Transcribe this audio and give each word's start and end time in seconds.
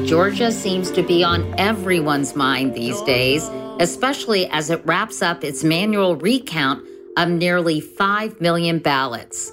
Georgia 0.00 0.50
seems 0.50 0.90
to 0.90 1.02
be 1.02 1.22
on 1.22 1.54
everyone's 1.60 2.34
mind 2.34 2.74
these 2.74 3.00
days, 3.02 3.48
especially 3.78 4.46
as 4.48 4.70
it 4.70 4.84
wraps 4.86 5.22
up 5.22 5.44
its 5.44 5.62
manual 5.62 6.16
recount 6.16 6.84
of 7.16 7.28
nearly 7.28 7.78
5 7.78 8.40
million 8.40 8.78
ballots. 8.78 9.52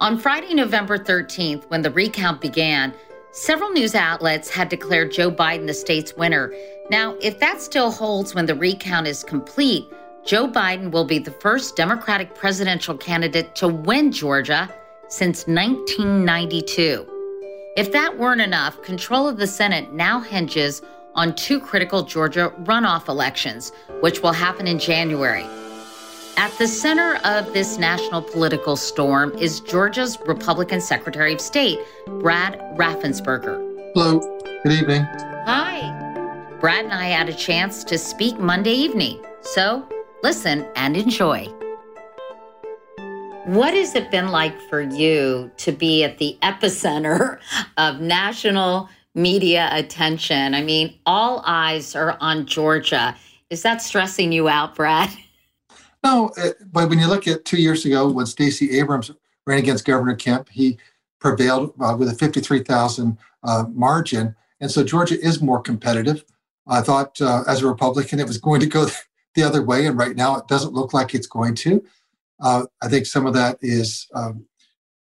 On 0.00 0.18
Friday, 0.18 0.54
November 0.54 0.98
13th, 0.98 1.64
when 1.70 1.82
the 1.82 1.90
recount 1.90 2.40
began, 2.40 2.94
several 3.32 3.70
news 3.70 3.94
outlets 3.94 4.48
had 4.48 4.68
declared 4.68 5.12
Joe 5.12 5.30
Biden 5.30 5.66
the 5.66 5.74
state's 5.74 6.14
winner. 6.14 6.52
Now, 6.90 7.16
if 7.20 7.38
that 7.40 7.60
still 7.60 7.90
holds 7.90 8.34
when 8.34 8.46
the 8.46 8.54
recount 8.54 9.06
is 9.06 9.24
complete, 9.24 9.88
Joe 10.24 10.46
Biden 10.46 10.92
will 10.92 11.06
be 11.06 11.18
the 11.18 11.32
first 11.32 11.74
Democratic 11.74 12.34
presidential 12.34 12.96
candidate 12.96 13.54
to 13.56 13.66
win 13.66 14.12
Georgia 14.12 14.72
since 15.08 15.46
1992. 15.46 17.19
If 17.80 17.92
that 17.92 18.18
weren't 18.18 18.42
enough, 18.42 18.82
control 18.82 19.26
of 19.26 19.38
the 19.38 19.46
Senate 19.46 19.90
now 19.94 20.20
hinges 20.20 20.82
on 21.14 21.34
two 21.34 21.58
critical 21.58 22.02
Georgia 22.02 22.52
runoff 22.64 23.08
elections, 23.08 23.72
which 24.00 24.20
will 24.20 24.34
happen 24.34 24.66
in 24.66 24.78
January. 24.78 25.46
At 26.36 26.52
the 26.58 26.68
center 26.68 27.16
of 27.24 27.54
this 27.54 27.78
national 27.78 28.20
political 28.20 28.76
storm 28.76 29.32
is 29.38 29.60
Georgia's 29.60 30.18
Republican 30.26 30.82
Secretary 30.82 31.32
of 31.32 31.40
State, 31.40 31.78
Brad 32.20 32.60
Raffensperger. 32.76 33.56
Hello, 33.94 34.18
good 34.62 34.72
evening. 34.72 35.04
Hi. 35.46 36.58
Brad 36.60 36.84
and 36.84 36.92
I 36.92 37.06
had 37.06 37.30
a 37.30 37.34
chance 37.34 37.82
to 37.84 37.96
speak 37.96 38.38
Monday 38.38 38.74
evening, 38.74 39.24
so 39.40 39.88
listen 40.22 40.66
and 40.76 40.98
enjoy. 40.98 41.50
What 43.44 43.72
has 43.74 43.94
it 43.94 44.10
been 44.10 44.28
like 44.28 44.60
for 44.68 44.82
you 44.82 45.50
to 45.56 45.72
be 45.72 46.04
at 46.04 46.18
the 46.18 46.36
epicenter 46.42 47.38
of 47.78 48.00
national 48.00 48.88
media 49.14 49.70
attention? 49.72 50.54
I 50.54 50.62
mean, 50.62 50.98
all 51.06 51.42
eyes 51.46 51.96
are 51.96 52.18
on 52.20 52.46
Georgia. 52.46 53.16
Is 53.48 53.62
that 53.62 53.80
stressing 53.82 54.30
you 54.32 54.48
out, 54.48 54.74
Brad? 54.74 55.10
No, 56.02 56.30
but 56.72 56.88
when 56.88 56.98
you 56.98 57.06
look 57.06 57.28
at 57.28 57.44
two 57.44 57.60
years 57.60 57.84
ago 57.84 58.10
when 58.10 58.24
Stacey 58.24 58.78
Abrams 58.78 59.10
ran 59.46 59.58
against 59.58 59.84
Governor 59.84 60.14
Kemp, 60.14 60.48
he 60.48 60.78
prevailed 61.18 61.74
uh, 61.78 61.94
with 61.94 62.08
a 62.08 62.14
53,000 62.14 63.18
uh, 63.42 63.64
margin. 63.68 64.34
And 64.60 64.70
so 64.70 64.82
Georgia 64.82 65.20
is 65.20 65.42
more 65.42 65.60
competitive. 65.60 66.24
I 66.66 66.80
thought 66.80 67.20
uh, 67.20 67.42
as 67.46 67.60
a 67.60 67.66
Republican 67.66 68.18
it 68.18 68.26
was 68.26 68.38
going 68.38 68.60
to 68.60 68.66
go 68.66 68.86
the 69.34 69.42
other 69.42 69.62
way, 69.62 69.84
and 69.84 69.98
right 69.98 70.16
now 70.16 70.36
it 70.36 70.48
doesn't 70.48 70.72
look 70.72 70.94
like 70.94 71.14
it's 71.14 71.26
going 71.26 71.54
to. 71.56 71.84
Uh, 72.40 72.66
I 72.82 72.88
think 72.88 73.06
some 73.06 73.26
of 73.26 73.34
that 73.34 73.58
is 73.60 74.08
um, 74.14 74.46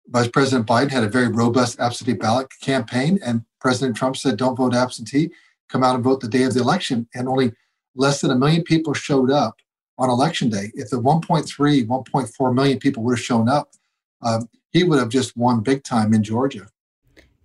Vice 0.09 0.29
President 0.29 0.67
Biden 0.67 0.91
had 0.91 1.05
a 1.05 1.09
very 1.09 1.29
robust 1.29 1.81
absentee 1.81 2.13
ballot 2.13 2.49
campaign, 2.61 3.19
and 3.25 3.43
President 3.61 3.97
Trump 3.97 4.17
said, 4.17 4.37
don't 4.37 4.57
vote 4.57 4.75
absentee, 4.75 5.31
come 5.69 5.83
out 5.83 5.95
and 5.95 6.05
vote 6.05 6.21
the 6.21 6.29
day 6.29 6.43
of 6.43 6.55
the 6.55 6.61
election. 6.61 7.09
And 7.15 7.29
only 7.29 7.53
less 7.95 8.21
than 8.21 8.31
a 8.31 8.37
million 8.37 8.63
people 8.63 8.93
showed 8.93 9.31
up 9.31 9.57
on 9.99 10.11
election 10.11 10.51
day. 10.51 10.71
If 10.75 10.91
the 10.91 11.01
1.3, 11.01 11.87
1.4 11.87 12.55
million 12.55 12.79
people 12.79 13.03
would 13.05 13.17
have 13.17 13.25
shown 13.25 13.49
up, 13.49 13.71
um, 14.23 14.49
he 14.71 14.85
would 14.85 14.99
have 14.99 15.09
just 15.09 15.37
won 15.37 15.61
big 15.61 15.85
time 15.85 16.13
in 16.13 16.23
Georgia. 16.23 16.67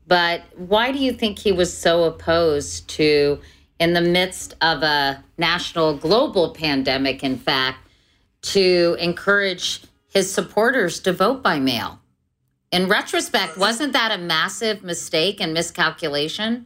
But 0.08 0.44
why 0.56 0.92
do 0.92 1.00
you 1.00 1.12
think 1.12 1.38
he 1.38 1.52
was 1.52 1.76
so 1.76 2.06
opposed 2.06 2.88
to, 2.90 3.40
in 3.80 3.94
the 3.94 4.02
midst 4.02 4.56
of 4.62 4.81
a 4.81 5.24
national 5.38 5.97
global 5.97 6.53
pandemic, 6.53 7.24
in 7.24 7.38
fact, 7.38 7.87
to 8.53 8.96
encourage 9.00 9.84
his 10.08 10.31
supporters 10.31 11.00
to 11.02 11.13
vote 11.13 11.44
by 11.44 11.59
mail. 11.59 12.00
In 12.72 12.88
retrospect, 12.88 13.58
wasn't 13.58 13.94
that 13.94 14.12
a 14.12 14.18
massive 14.18 14.84
mistake 14.84 15.40
and 15.40 15.53
miscalculation? 15.53 16.66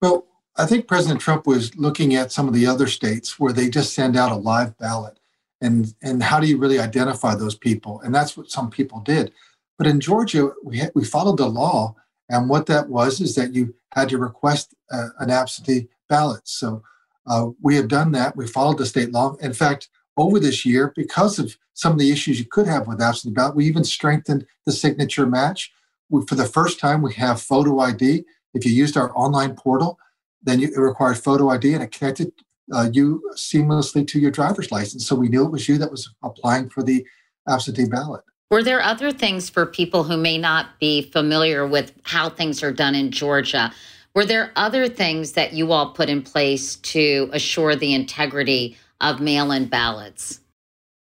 Well, 0.00 0.26
I 0.56 0.66
think 0.66 0.86
President 0.86 1.20
Trump 1.20 1.46
was 1.46 1.74
looking 1.76 2.14
at 2.14 2.32
some 2.32 2.48
of 2.48 2.54
the 2.54 2.66
other 2.66 2.86
states 2.86 3.38
where 3.38 3.52
they 3.52 3.70
just 3.70 3.94
send 3.94 4.16
out 4.16 4.32
a 4.32 4.36
live 4.36 4.76
ballot. 4.78 5.18
And, 5.60 5.94
and 6.02 6.22
how 6.22 6.40
do 6.40 6.46
you 6.46 6.58
really 6.58 6.78
identify 6.78 7.34
those 7.34 7.54
people? 7.54 8.00
And 8.00 8.14
that's 8.14 8.36
what 8.36 8.50
some 8.50 8.68
people 8.68 9.00
did. 9.00 9.32
But 9.78 9.86
in 9.86 10.00
Georgia, 10.00 10.52
we, 10.62 10.78
had, 10.78 10.92
we 10.94 11.04
followed 11.04 11.38
the 11.38 11.46
law. 11.46 11.94
And 12.28 12.48
what 12.48 12.66
that 12.66 12.88
was 12.88 13.20
is 13.20 13.34
that 13.36 13.54
you 13.54 13.74
had 13.92 14.08
to 14.10 14.18
request 14.18 14.74
uh, 14.90 15.08
an 15.18 15.30
absentee 15.30 15.88
ballot. 16.08 16.42
So 16.44 16.82
uh, 17.26 17.50
we 17.60 17.76
have 17.76 17.88
done 17.88 18.12
that. 18.12 18.36
We 18.36 18.46
followed 18.46 18.78
the 18.78 18.86
state 18.86 19.12
law. 19.12 19.36
In 19.40 19.52
fact, 19.52 19.88
over 20.16 20.38
this 20.38 20.64
year 20.64 20.92
because 20.94 21.38
of 21.38 21.56
some 21.74 21.92
of 21.92 21.98
the 21.98 22.10
issues 22.10 22.38
you 22.38 22.44
could 22.44 22.66
have 22.66 22.86
with 22.86 23.00
absentee 23.00 23.34
ballot. 23.34 23.56
We 23.56 23.66
even 23.66 23.84
strengthened 23.84 24.46
the 24.66 24.72
signature 24.72 25.26
match. 25.26 25.72
We, 26.10 26.24
for 26.26 26.34
the 26.34 26.44
first 26.44 26.78
time, 26.78 27.02
we 27.02 27.14
have 27.14 27.40
photo 27.40 27.80
ID. 27.80 28.24
If 28.54 28.66
you 28.66 28.72
used 28.72 28.96
our 28.96 29.16
online 29.16 29.54
portal, 29.54 29.98
then 30.42 30.60
you, 30.60 30.68
it 30.68 30.78
required 30.78 31.18
photo 31.18 31.48
ID 31.48 31.74
and 31.74 31.82
it 31.82 31.92
connected 31.92 32.32
uh, 32.72 32.88
you 32.92 33.22
seamlessly 33.34 34.06
to 34.06 34.18
your 34.18 34.30
driver's 34.30 34.70
license. 34.70 35.06
So 35.06 35.16
we 35.16 35.28
knew 35.28 35.44
it 35.44 35.50
was 35.50 35.68
you 35.68 35.78
that 35.78 35.90
was 35.90 36.12
applying 36.22 36.68
for 36.68 36.82
the 36.82 37.06
absentee 37.48 37.86
ballot. 37.86 38.22
Were 38.50 38.62
there 38.62 38.82
other 38.82 39.10
things 39.10 39.48
for 39.48 39.64
people 39.64 40.04
who 40.04 40.16
may 40.16 40.36
not 40.36 40.78
be 40.78 41.02
familiar 41.10 41.66
with 41.66 41.92
how 42.02 42.28
things 42.28 42.62
are 42.62 42.72
done 42.72 42.94
in 42.94 43.10
Georgia? 43.10 43.72
Were 44.14 44.26
there 44.26 44.52
other 44.56 44.88
things 44.88 45.32
that 45.32 45.54
you 45.54 45.72
all 45.72 45.92
put 45.92 46.10
in 46.10 46.22
place 46.22 46.76
to 46.76 47.30
assure 47.32 47.74
the 47.74 47.94
integrity 47.94 48.76
of 49.02 49.20
mail-in 49.20 49.66
ballots? 49.66 50.40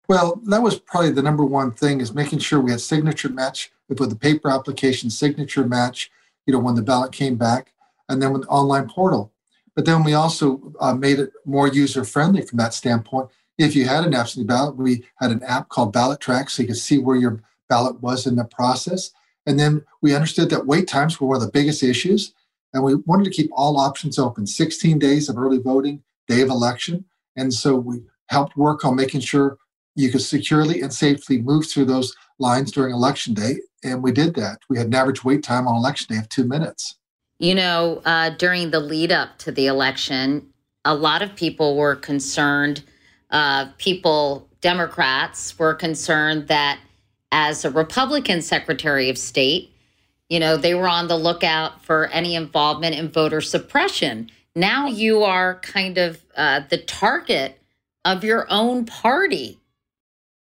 Well, 0.09 0.41
that 0.47 0.63
was 0.63 0.79
probably 0.79 1.11
the 1.11 1.23
number 1.23 1.45
one 1.45 1.73
thing 1.73 2.01
is 2.01 2.15
making 2.15 2.39
sure 2.39 2.61
we 2.61 2.71
had 2.71 2.81
signature 2.81 3.29
match 3.29 3.71
with 3.89 3.99
the 3.99 4.17
paper 4.17 4.51
application 4.51 5.11
signature 5.11 5.67
match, 5.67 6.11
you 6.47 6.53
know, 6.53 6.61
when 6.61 6.77
the 6.77 6.83
ballot 6.83 7.13
came 7.13 7.37
back, 7.37 7.73
and 8.09 8.23
then 8.23 8.33
with 8.33 8.43
the 8.43 8.49
online 8.49 8.89
portal. 8.89 9.33
But 9.75 9.85
then 9.85 10.03
we 10.03 10.15
also 10.15 10.73
uh, 10.81 10.95
made 10.95 11.19
it 11.19 11.33
more 11.45 11.69
user 11.69 12.05
friendly 12.05 12.43
from 12.43 12.57
that 12.59 12.75
standpoint. 12.75 13.29
If 13.59 13.77
you 13.77 13.87
had 13.87 14.05
an 14.05 14.15
absentee 14.15 14.47
ballot, 14.47 14.77
we 14.77 15.05
had 15.17 15.31
an 15.31 15.43
app 15.43 15.69
called 15.69 15.93
Ballot 15.93 16.21
Track 16.21 16.49
so 16.49 16.63
you 16.63 16.69
could 16.69 16.79
see 16.79 16.99
where 16.99 17.17
your 17.17 17.43
ballot 17.69 18.01
was 18.01 18.27
in 18.27 18.37
the 18.37 18.45
process. 18.45 19.11
And 19.47 19.59
then 19.59 19.85
we 20.01 20.15
understood 20.15 20.51
that 20.51 20.67
wait 20.67 20.89
times 20.89 21.21
were 21.21 21.29
one 21.29 21.37
of 21.37 21.43
the 21.43 21.53
biggest 21.53 21.83
issues. 21.83 22.35
And 22.73 22.83
we 22.83 22.95
wanted 22.95 23.25
to 23.25 23.31
keep 23.31 23.51
all 23.53 23.79
options 23.79 24.19
open 24.19 24.47
16 24.47 24.99
days 24.99 25.29
of 25.29 25.39
early 25.39 25.59
voting, 25.59 26.03
day 26.27 26.41
of 26.41 26.49
election. 26.49 27.05
And 27.37 27.53
so 27.53 27.77
we 27.77 28.03
helped 28.27 28.57
work 28.57 28.85
on 28.85 28.97
making 28.97 29.21
sure 29.21 29.59
you 29.95 30.11
could 30.11 30.23
securely 30.23 30.81
and 30.81 30.93
safely 30.93 31.41
move 31.41 31.69
through 31.69 31.87
those 31.87 32.15
lines 32.39 32.71
during 32.71 32.95
election 32.95 33.35
day. 33.35 33.57
And 33.83 34.03
we 34.03 34.13
did 34.13 34.35
that. 34.37 34.59
We 34.69 34.79
had 34.79 34.89
an 34.89 34.95
average 34.95 35.25
wait 35.25 35.43
time 35.43 35.67
on 35.67 35.77
election 35.77 36.15
day 36.15 36.21
of 36.21 36.29
two 36.29 36.45
minutes. 36.45 36.97
You 37.39 37.55
know, 37.55 38.03
uh, 38.05 38.31
during 38.31 38.71
the 38.71 38.81
lead 38.81 39.13
up 39.13 39.39
to 39.39 39.53
the 39.53 39.67
election, 39.67 40.49
a 40.85 40.95
lot 40.95 41.23
of 41.23 41.35
people 41.37 41.77
were 41.77 41.95
concerned. 41.95 42.83
Uh, 43.31 43.67
people, 43.79 44.49
Democrats, 44.61 45.59
were 45.59 45.75
concerned 45.75 46.49
that 46.49 46.81
as 47.31 47.65
a 47.65 47.71
Republican 47.71 48.43
Secretary 48.43 49.09
of 49.11 49.19
State, 49.19 49.73
you 50.29 50.41
know, 50.41 50.57
they 50.57 50.75
were 50.75 50.89
on 50.89 51.09
the 51.09 51.17
lookout 51.17 51.85
for 51.85 52.07
any 52.07 52.35
involvement 52.35 52.97
in 52.97 53.09
voter 53.09 53.41
suppression. 53.41 54.31
Now 54.55 54.89
you 54.89 55.23
are 55.23 55.61
kind 55.61 55.99
of 55.99 56.25
uh, 56.37 56.63
the 56.69 56.79
target 56.79 57.61
of 58.05 58.25
your 58.25 58.47
own 58.51 58.87
party. 58.87 59.59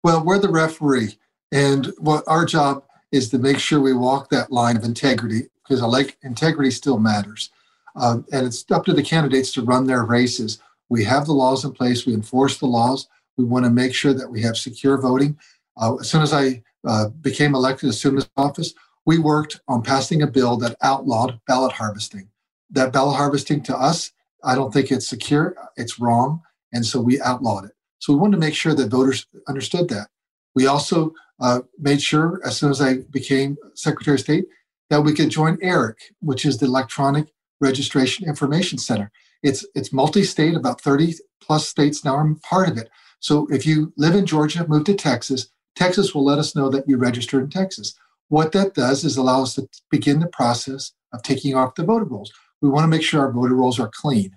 Well, 0.02 0.24
we're 0.24 0.38
the 0.38 0.48
referee, 0.48 1.18
and 1.52 1.92
what 1.98 2.24
our 2.26 2.44
job 2.44 2.84
is 3.12 3.28
to 3.30 3.38
make 3.38 3.58
sure 3.58 3.80
we 3.80 3.92
walk 3.92 4.30
that 4.30 4.52
line 4.52 4.76
of 4.76 4.84
integrity 4.84 5.48
because 5.62 5.82
I 5.82 5.86
like 5.86 6.16
integrity 6.22 6.70
still 6.70 6.98
matters. 6.98 7.50
Uh, 7.96 8.18
and 8.32 8.46
it's 8.46 8.64
up 8.70 8.84
to 8.84 8.92
the 8.92 9.02
candidates 9.02 9.52
to 9.52 9.62
run 9.62 9.86
their 9.86 10.04
races. 10.04 10.60
We 10.88 11.04
have 11.04 11.26
the 11.26 11.32
laws 11.32 11.64
in 11.64 11.72
place. 11.72 12.06
We 12.06 12.14
enforce 12.14 12.58
the 12.58 12.66
laws. 12.66 13.08
We 13.36 13.44
want 13.44 13.64
to 13.64 13.70
make 13.70 13.94
sure 13.94 14.14
that 14.14 14.30
we 14.30 14.42
have 14.42 14.56
secure 14.56 15.00
voting. 15.00 15.38
Uh, 15.76 15.96
as 15.96 16.08
soon 16.08 16.22
as 16.22 16.32
I 16.32 16.62
uh, 16.86 17.08
became 17.08 17.54
elected, 17.54 17.90
assumed 17.90 18.18
this 18.18 18.30
office, 18.36 18.74
we 19.06 19.18
worked 19.18 19.60
on 19.66 19.82
passing 19.82 20.22
a 20.22 20.26
bill 20.26 20.56
that 20.58 20.76
outlawed 20.82 21.40
ballot 21.46 21.72
harvesting. 21.72 22.28
That 22.70 22.92
ballot 22.92 23.16
harvesting 23.16 23.62
to 23.64 23.76
us, 23.76 24.12
I 24.44 24.54
don't 24.54 24.72
think 24.72 24.90
it's 24.90 25.08
secure. 25.08 25.56
It's 25.76 25.98
wrong. 25.98 26.42
And 26.72 26.84
so 26.84 27.00
we 27.00 27.20
outlawed 27.20 27.66
it. 27.66 27.72
So 27.98 28.12
we 28.12 28.18
wanted 28.18 28.36
to 28.36 28.40
make 28.40 28.54
sure 28.54 28.74
that 28.74 28.90
voters 28.90 29.26
understood 29.48 29.88
that. 29.88 30.08
We 30.54 30.66
also 30.66 31.12
uh, 31.40 31.60
made 31.78 32.00
sure, 32.02 32.40
as 32.44 32.56
soon 32.56 32.70
as 32.70 32.80
I 32.80 32.98
became 33.10 33.56
Secretary 33.74 34.14
of 34.14 34.20
State, 34.20 34.46
that 34.90 35.02
we 35.02 35.14
could 35.14 35.30
join 35.30 35.58
ERIC, 35.62 35.96
which 36.20 36.44
is 36.44 36.58
the 36.58 36.66
Electronic 36.66 37.28
Registration 37.60 38.28
Information 38.28 38.78
Center. 38.78 39.10
It's 39.42 39.66
it's 39.74 39.92
multi-state, 39.92 40.54
about 40.54 40.80
30 40.80 41.14
plus 41.40 41.68
states 41.68 42.04
now 42.04 42.16
are 42.16 42.34
part 42.42 42.68
of 42.68 42.78
it. 42.78 42.88
So 43.20 43.46
if 43.50 43.66
you 43.66 43.92
live 43.96 44.14
in 44.14 44.26
Georgia, 44.26 44.66
move 44.66 44.84
to 44.84 44.94
Texas, 44.94 45.48
Texas 45.74 46.14
will 46.14 46.24
let 46.24 46.38
us 46.38 46.56
know 46.56 46.70
that 46.70 46.88
you 46.88 46.96
registered 46.96 47.44
in 47.44 47.50
Texas. 47.50 47.94
What 48.28 48.52
that 48.52 48.74
does 48.74 49.04
is 49.04 49.16
allow 49.16 49.42
us 49.42 49.54
to 49.54 49.68
begin 49.90 50.20
the 50.20 50.28
process 50.28 50.92
of 51.12 51.22
taking 51.22 51.54
off 51.54 51.74
the 51.74 51.84
voter 51.84 52.04
rolls. 52.04 52.32
We 52.60 52.68
want 52.68 52.84
to 52.84 52.88
make 52.88 53.02
sure 53.02 53.20
our 53.20 53.32
voter 53.32 53.54
rolls 53.54 53.78
are 53.78 53.90
clean. 53.92 54.36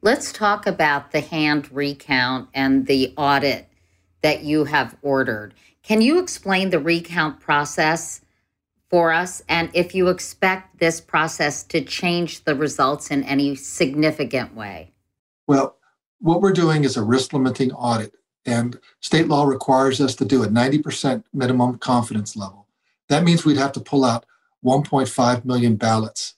Let's 0.00 0.32
talk 0.32 0.66
about 0.66 1.12
the 1.12 1.20
hand 1.20 1.70
recount 1.70 2.48
and 2.54 2.86
the 2.86 3.14
audit 3.16 3.68
that 4.22 4.42
you 4.42 4.64
have 4.64 4.96
ordered. 5.02 5.54
Can 5.82 6.00
you 6.00 6.18
explain 6.18 6.70
the 6.70 6.80
recount 6.80 7.40
process 7.40 8.20
for 8.90 9.12
us 9.12 9.42
and 9.48 9.70
if 9.74 9.94
you 9.94 10.08
expect 10.08 10.78
this 10.78 11.00
process 11.00 11.62
to 11.64 11.82
change 11.82 12.44
the 12.44 12.54
results 12.54 13.10
in 13.10 13.22
any 13.24 13.54
significant 13.54 14.54
way? 14.54 14.92
Well, 15.46 15.76
what 16.20 16.40
we're 16.40 16.52
doing 16.52 16.84
is 16.84 16.96
a 16.96 17.02
risk 17.02 17.32
limiting 17.32 17.72
audit, 17.72 18.12
and 18.46 18.78
state 19.00 19.28
law 19.28 19.44
requires 19.44 20.00
us 20.00 20.14
to 20.16 20.24
do 20.24 20.44
a 20.44 20.46
90% 20.46 21.24
minimum 21.32 21.78
confidence 21.78 22.36
level. 22.36 22.68
That 23.08 23.24
means 23.24 23.44
we'd 23.44 23.56
have 23.56 23.72
to 23.72 23.80
pull 23.80 24.04
out 24.04 24.24
1.5 24.64 25.44
million 25.44 25.76
ballots. 25.76 26.34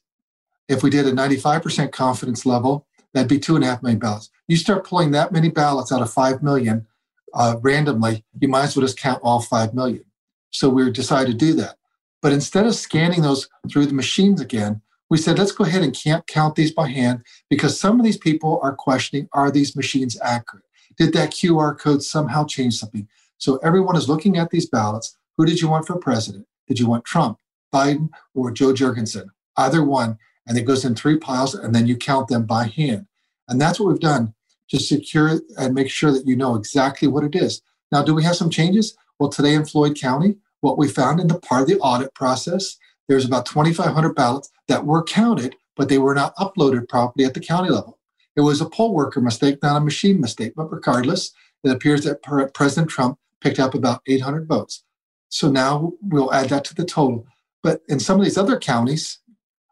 If 0.69 0.83
we 0.83 0.91
did 0.91 1.07
a 1.07 1.13
95% 1.13 1.93
confidence 1.93 2.47
level, 2.47 2.87
that'd 3.13 3.29
be 3.29 3.39
two 3.39 3.57
and 3.57 3.65
a 3.65 3.69
half 3.69 3.83
million 3.83 3.99
ballots. 3.99 4.31
You 4.49 4.57
start 4.57 4.87
pulling 4.87 5.11
that 5.13 5.33
many 5.33 5.51
ballots 5.51 5.93
out 5.93 6.03
of 6.03 6.13
5 6.13 6.43
million 6.43 6.87
uh, 7.35 7.57
randomly, 7.61 8.25
you 8.41 8.49
might 8.49 8.65
as 8.65 8.77
well 8.77 8.87
just 8.87 8.99
count 8.99 9.21
all 9.23 9.41
5 9.41 9.75
million. 9.75 10.05
So 10.51 10.69
we 10.69 10.91
decided 10.91 11.33
to 11.33 11.47
do 11.47 11.53
that. 11.55 11.77
But 12.23 12.33
instead 12.33 12.67
of 12.67 12.75
scanning 12.75 13.23
those 13.23 13.49
through 13.71 13.87
the 13.87 13.95
machines 13.95 14.41
again, 14.41 14.81
we 15.11 15.19
said, 15.19 15.39
let's 15.39 15.53
go 15.53 15.65
ahead 15.65 15.83
and 15.83 15.95
can't 15.95 16.27
count 16.27 16.55
these 16.55 16.73
by 16.73 16.89
hand 16.89 17.23
because 17.51 17.79
some 17.79 18.01
of 18.01 18.05
these 18.05 18.17
people 18.17 18.59
are 18.63 18.75
questioning 18.75 19.29
are 19.33 19.51
these 19.51 19.77
machines 19.77 20.19
accurate? 20.23 20.65
Did 20.97 21.13
that 21.13 21.31
QR 21.31 21.79
code 21.79 22.03
somehow 22.03 22.47
change 22.47 22.75
something? 22.75 23.07
So 23.39 23.57
everyone 23.59 23.97
is 23.97 24.09
looking 24.09 24.39
at 24.39 24.51
these 24.51 24.69
ballots. 24.69 25.17
Who 25.37 25.45
did 25.45 25.61
you 25.61 25.69
want 25.69 25.87
for 25.87 25.97
president? 25.97 26.47
Did 26.67 26.79
you 26.79 26.87
want 26.87 27.05
Trump, 27.05 27.39
Biden, 27.75 28.09
or 28.35 28.51
Jo 28.51 28.73
Jorgensen? 28.73 29.31
Either 29.57 29.85
one. 29.85 30.19
And 30.47 30.59
it 30.59 30.63
goes 30.63 30.85
in 30.85 30.95
three 30.95 31.19
piles, 31.19 31.55
and 31.55 31.75
then 31.75 31.87
you 31.87 31.97
count 31.97 32.29
them 32.29 32.45
by 32.45 32.65
hand. 32.65 33.07
And 33.49 33.61
that's 33.61 33.81
what 33.81 33.89
we've 33.89 34.01
done 34.01 34.35
to 34.71 34.79
secure 34.79 35.41
and 35.59 35.75
make 35.75 35.91
sure 35.91 36.13
that 36.13 36.27
you 36.27 36.37
know 36.37 36.55
exactly 36.55 37.09
what 37.09 37.25
it 37.25 37.35
is. 37.35 37.63
Now, 37.93 38.03
do 38.03 38.15
we 38.15 38.25
have 38.25 38.37
some 38.37 38.51
changes? 38.51 38.97
Well, 39.19 39.31
today 39.31 39.55
in 39.55 39.65
Floyd 39.65 39.97
County, 39.99 40.37
what 40.61 40.79
we 40.79 40.89
found 40.89 41.21
in 41.21 41.29
the 41.29 41.39
part 41.39 41.63
of 41.63 41.69
the 41.69 41.79
audit 41.79 42.15
process, 42.15 42.77
there's 43.09 43.25
about 43.25 43.47
2,500 43.47 44.15
ballots 44.15 44.51
that 44.69 44.87
were 44.87 45.03
counted, 45.03 45.55
but 45.77 45.89
they 45.89 45.99
were 45.99 46.15
not 46.15 46.35
uploaded 46.37 46.89
properly 46.89 47.27
at 47.27 47.35
the 47.35 47.41
county 47.41 47.71
level. 47.71 47.99
It 48.37 48.41
was 48.41 48.61
a 48.61 48.69
poll 48.69 48.95
worker 48.95 49.21
mistake, 49.21 49.63
not 49.63 49.77
a 49.77 49.81
machine 49.81 50.21
mistake. 50.21 50.55
But 50.57 50.73
regardless, 50.73 51.33
it 51.63 51.71
appears 51.71 52.05
that 52.05 52.23
President 52.55 52.91
Trump 52.91 53.19
picked 53.41 53.61
up 53.61 53.75
about 53.75 54.03
800 54.07 54.49
votes. 54.49 54.85
So 55.29 55.51
now 55.51 55.93
we'll 56.01 56.33
add 56.33 56.49
that 56.49 56.65
to 56.65 56.75
the 56.75 56.85
total. 56.85 57.27
But 57.63 57.83
in 57.89 58.01
some 58.01 58.19
of 58.19 58.25
these 58.25 58.39
other 58.39 58.59
counties, 58.59 59.19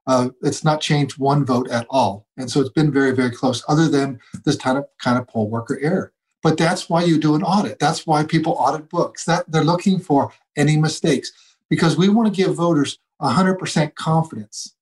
uh, 0.06 0.30
it's 0.42 0.64
not 0.64 0.80
changed 0.80 1.18
one 1.18 1.44
vote 1.44 1.70
at 1.70 1.86
all. 1.88 2.26
And 2.36 2.50
so 2.50 2.60
it's 2.60 2.70
been 2.70 2.92
very, 2.92 3.12
very 3.12 3.30
close, 3.30 3.62
other 3.68 3.88
than 3.88 4.20
this 4.44 4.56
kind 4.56 4.78
of 4.78 4.84
kind 4.98 5.18
of 5.18 5.28
poll 5.28 5.48
worker 5.48 5.78
error. 5.80 6.12
But 6.42 6.56
that's 6.56 6.88
why 6.88 7.04
you 7.04 7.18
do 7.18 7.34
an 7.36 7.42
audit. 7.42 7.78
That's 7.78 8.06
why 8.06 8.24
people 8.24 8.54
audit 8.54 8.88
books. 8.88 9.24
That 9.24 9.50
they're 9.50 9.64
looking 9.64 9.98
for 9.98 10.32
any 10.56 10.76
mistakes 10.76 11.30
because 11.70 11.96
we 11.96 12.08
want 12.08 12.34
to 12.34 12.42
give 12.42 12.56
voters 12.56 12.98
100% 13.20 13.94
confidence. 13.94 14.74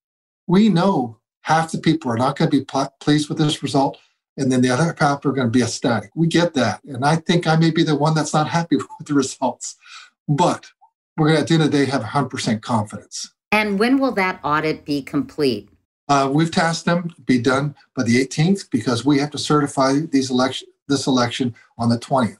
We 0.46 0.68
know 0.68 1.18
half 1.42 1.70
the 1.70 1.78
people 1.78 2.10
are 2.10 2.16
not 2.16 2.36
going 2.36 2.50
to 2.50 2.58
be 2.58 2.66
pleased 3.00 3.28
with 3.28 3.38
this 3.38 3.62
result, 3.62 3.98
and 4.36 4.50
then 4.50 4.62
the 4.62 4.70
other 4.70 4.96
half 4.98 5.24
are 5.24 5.32
going 5.32 5.46
to 5.46 5.50
be 5.50 5.62
ecstatic. 5.62 6.10
We 6.14 6.26
get 6.26 6.54
that. 6.54 6.82
And 6.84 7.04
I 7.04 7.16
think 7.16 7.46
I 7.46 7.56
may 7.56 7.70
be 7.70 7.82
the 7.82 7.94
one 7.94 8.14
that's 8.14 8.32
not 8.32 8.48
happy 8.58 8.76
with 8.98 9.06
the 9.06 9.14
results. 9.14 9.76
But 10.26 10.70
we're 11.16 11.28
going 11.28 11.36
to, 11.36 11.42
at 11.42 11.48
the 11.48 11.54
end 11.54 11.62
of 11.64 11.70
the 11.70 11.78
day, 11.78 11.90
have 11.90 12.02
100% 12.02 12.62
confidence. 12.62 13.34
And 13.52 13.78
when 13.78 13.98
will 13.98 14.12
that 14.12 14.40
audit 14.44 14.84
be 14.84 15.02
complete? 15.02 15.68
Uh, 16.08 16.28
we've 16.32 16.50
tasked 16.50 16.86
them 16.86 17.10
to 17.10 17.20
be 17.22 17.38
done 17.38 17.74
by 17.94 18.02
the 18.02 18.24
18th 18.24 18.70
because 18.70 19.04
we 19.04 19.18
have 19.18 19.30
to 19.30 19.38
certify 19.38 19.94
these 20.10 20.30
election, 20.30 20.68
this 20.88 21.06
election 21.06 21.54
on 21.78 21.88
the 21.88 21.98
20th. 21.98 22.36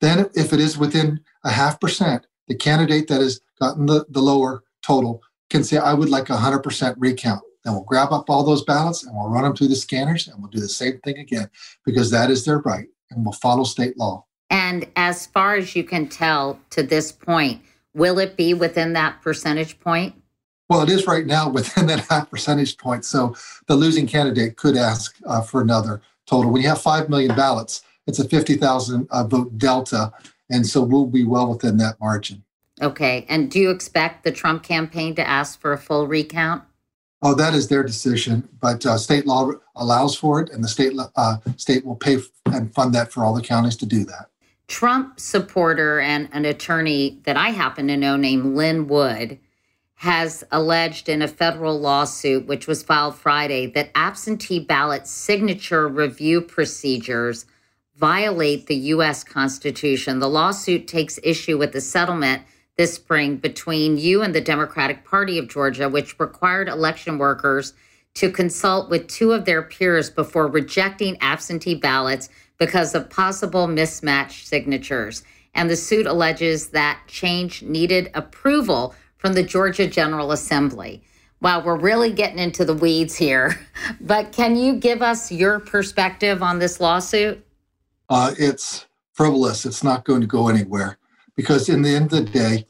Then, 0.00 0.30
if 0.34 0.52
it 0.52 0.60
is 0.60 0.78
within 0.78 1.20
a 1.44 1.50
half 1.50 1.80
percent, 1.80 2.26
the 2.46 2.54
candidate 2.54 3.08
that 3.08 3.20
has 3.20 3.40
gotten 3.60 3.86
the, 3.86 4.06
the 4.08 4.20
lower 4.20 4.62
total 4.82 5.22
can 5.50 5.64
say, 5.64 5.76
I 5.76 5.92
would 5.92 6.08
like 6.08 6.30
a 6.30 6.36
100% 6.36 6.94
recount. 6.98 7.42
Then 7.64 7.74
we'll 7.74 7.84
grab 7.84 8.12
up 8.12 8.30
all 8.30 8.44
those 8.44 8.64
ballots 8.64 9.04
and 9.04 9.14
we'll 9.14 9.28
run 9.28 9.44
them 9.44 9.54
through 9.54 9.68
the 9.68 9.76
scanners 9.76 10.28
and 10.28 10.40
we'll 10.40 10.50
do 10.50 10.60
the 10.60 10.68
same 10.68 10.98
thing 11.00 11.18
again 11.18 11.50
because 11.84 12.10
that 12.10 12.30
is 12.30 12.44
their 12.44 12.60
right 12.60 12.86
and 13.10 13.24
we'll 13.24 13.32
follow 13.32 13.64
state 13.64 13.98
law. 13.98 14.24
And 14.50 14.86
as 14.96 15.26
far 15.26 15.56
as 15.56 15.76
you 15.76 15.84
can 15.84 16.08
tell 16.08 16.58
to 16.70 16.82
this 16.82 17.12
point, 17.12 17.60
will 17.98 18.18
it 18.18 18.36
be 18.36 18.54
within 18.54 18.94
that 18.94 19.20
percentage 19.20 19.78
point? 19.80 20.14
Well, 20.68 20.82
it 20.82 20.88
is 20.88 21.06
right 21.06 21.26
now 21.26 21.48
within 21.50 21.86
that 21.88 22.06
half 22.08 22.30
percentage 22.30 22.78
point. 22.78 23.04
So 23.04 23.34
the 23.66 23.74
losing 23.74 24.06
candidate 24.06 24.56
could 24.56 24.76
ask 24.76 25.16
uh, 25.26 25.42
for 25.42 25.60
another 25.60 26.00
total. 26.26 26.50
When 26.50 26.62
you 26.62 26.68
have 26.68 26.80
5 26.80 27.08
million 27.08 27.34
ballots, 27.34 27.82
it's 28.06 28.18
a 28.18 28.28
50,000 28.28 29.08
uh, 29.10 29.24
vote 29.24 29.58
delta. 29.58 30.12
And 30.50 30.66
so 30.66 30.82
we'll 30.82 31.06
be 31.06 31.24
well 31.24 31.50
within 31.50 31.76
that 31.78 32.00
margin. 32.00 32.42
Okay. 32.80 33.26
And 33.28 33.50
do 33.50 33.58
you 33.58 33.70
expect 33.70 34.24
the 34.24 34.32
Trump 34.32 34.62
campaign 34.62 35.14
to 35.16 35.28
ask 35.28 35.60
for 35.60 35.72
a 35.72 35.78
full 35.78 36.06
recount? 36.06 36.62
Oh, 37.20 37.34
that 37.34 37.52
is 37.52 37.66
their 37.66 37.82
decision, 37.82 38.48
but 38.60 38.86
uh, 38.86 38.96
state 38.96 39.26
law 39.26 39.50
allows 39.74 40.14
for 40.14 40.40
it, 40.40 40.50
and 40.50 40.62
the 40.62 40.68
state 40.68 40.92
uh, 41.16 41.38
state 41.56 41.84
will 41.84 41.96
pay 41.96 42.18
and 42.46 42.72
fund 42.72 42.94
that 42.94 43.10
for 43.10 43.24
all 43.24 43.34
the 43.34 43.42
counties 43.42 43.74
to 43.78 43.86
do 43.86 44.04
that. 44.04 44.28
Trump 44.68 45.18
supporter 45.18 45.98
and 45.98 46.28
an 46.32 46.44
attorney 46.44 47.20
that 47.24 47.36
I 47.36 47.50
happen 47.50 47.88
to 47.88 47.96
know 47.96 48.16
named 48.16 48.54
Lin 48.54 48.86
Wood 48.86 49.38
has 49.96 50.44
alleged 50.52 51.08
in 51.08 51.22
a 51.22 51.26
federal 51.26 51.80
lawsuit, 51.80 52.46
which 52.46 52.68
was 52.68 52.84
filed 52.84 53.16
Friday, 53.16 53.66
that 53.66 53.90
absentee 53.96 54.60
ballot 54.60 55.08
signature 55.08 55.88
review 55.88 56.40
procedures 56.40 57.46
violate 57.96 58.66
the 58.68 58.76
U.S. 58.76 59.24
Constitution. 59.24 60.20
The 60.20 60.28
lawsuit 60.28 60.86
takes 60.86 61.18
issue 61.24 61.58
with 61.58 61.72
the 61.72 61.80
settlement 61.80 62.44
this 62.76 62.94
spring 62.94 63.38
between 63.38 63.98
you 63.98 64.22
and 64.22 64.32
the 64.32 64.40
Democratic 64.40 65.04
Party 65.04 65.36
of 65.36 65.48
Georgia, 65.48 65.88
which 65.88 66.20
required 66.20 66.68
election 66.68 67.18
workers 67.18 67.72
to 68.14 68.30
consult 68.30 68.88
with 68.88 69.08
two 69.08 69.32
of 69.32 69.44
their 69.44 69.62
peers 69.62 70.10
before 70.10 70.46
rejecting 70.46 71.16
absentee 71.20 71.74
ballots 71.74 72.28
because 72.58 72.94
of 72.94 73.08
possible 73.10 73.66
mismatched 73.66 74.46
signatures. 74.46 75.22
And 75.54 75.70
the 75.70 75.76
suit 75.76 76.06
alleges 76.06 76.68
that 76.68 77.00
change 77.06 77.62
needed 77.62 78.10
approval 78.14 78.94
from 79.16 79.32
the 79.32 79.42
Georgia 79.42 79.86
General 79.86 80.32
Assembly. 80.32 81.02
Wow, 81.40 81.64
we're 81.64 81.78
really 81.78 82.12
getting 82.12 82.38
into 82.38 82.64
the 82.64 82.74
weeds 82.74 83.16
here. 83.16 83.58
But 84.00 84.32
can 84.32 84.56
you 84.56 84.74
give 84.74 85.02
us 85.02 85.32
your 85.32 85.60
perspective 85.60 86.42
on 86.42 86.58
this 86.58 86.78
lawsuit? 86.80 87.44
Uh, 88.08 88.34
it's 88.38 88.86
frivolous. 89.12 89.64
It's 89.64 89.82
not 89.82 90.04
going 90.04 90.20
to 90.20 90.26
go 90.26 90.48
anywhere 90.48 90.98
because, 91.36 91.68
in 91.68 91.82
the 91.82 91.94
end 91.94 92.12
of 92.12 92.26
the 92.26 92.30
day, 92.30 92.66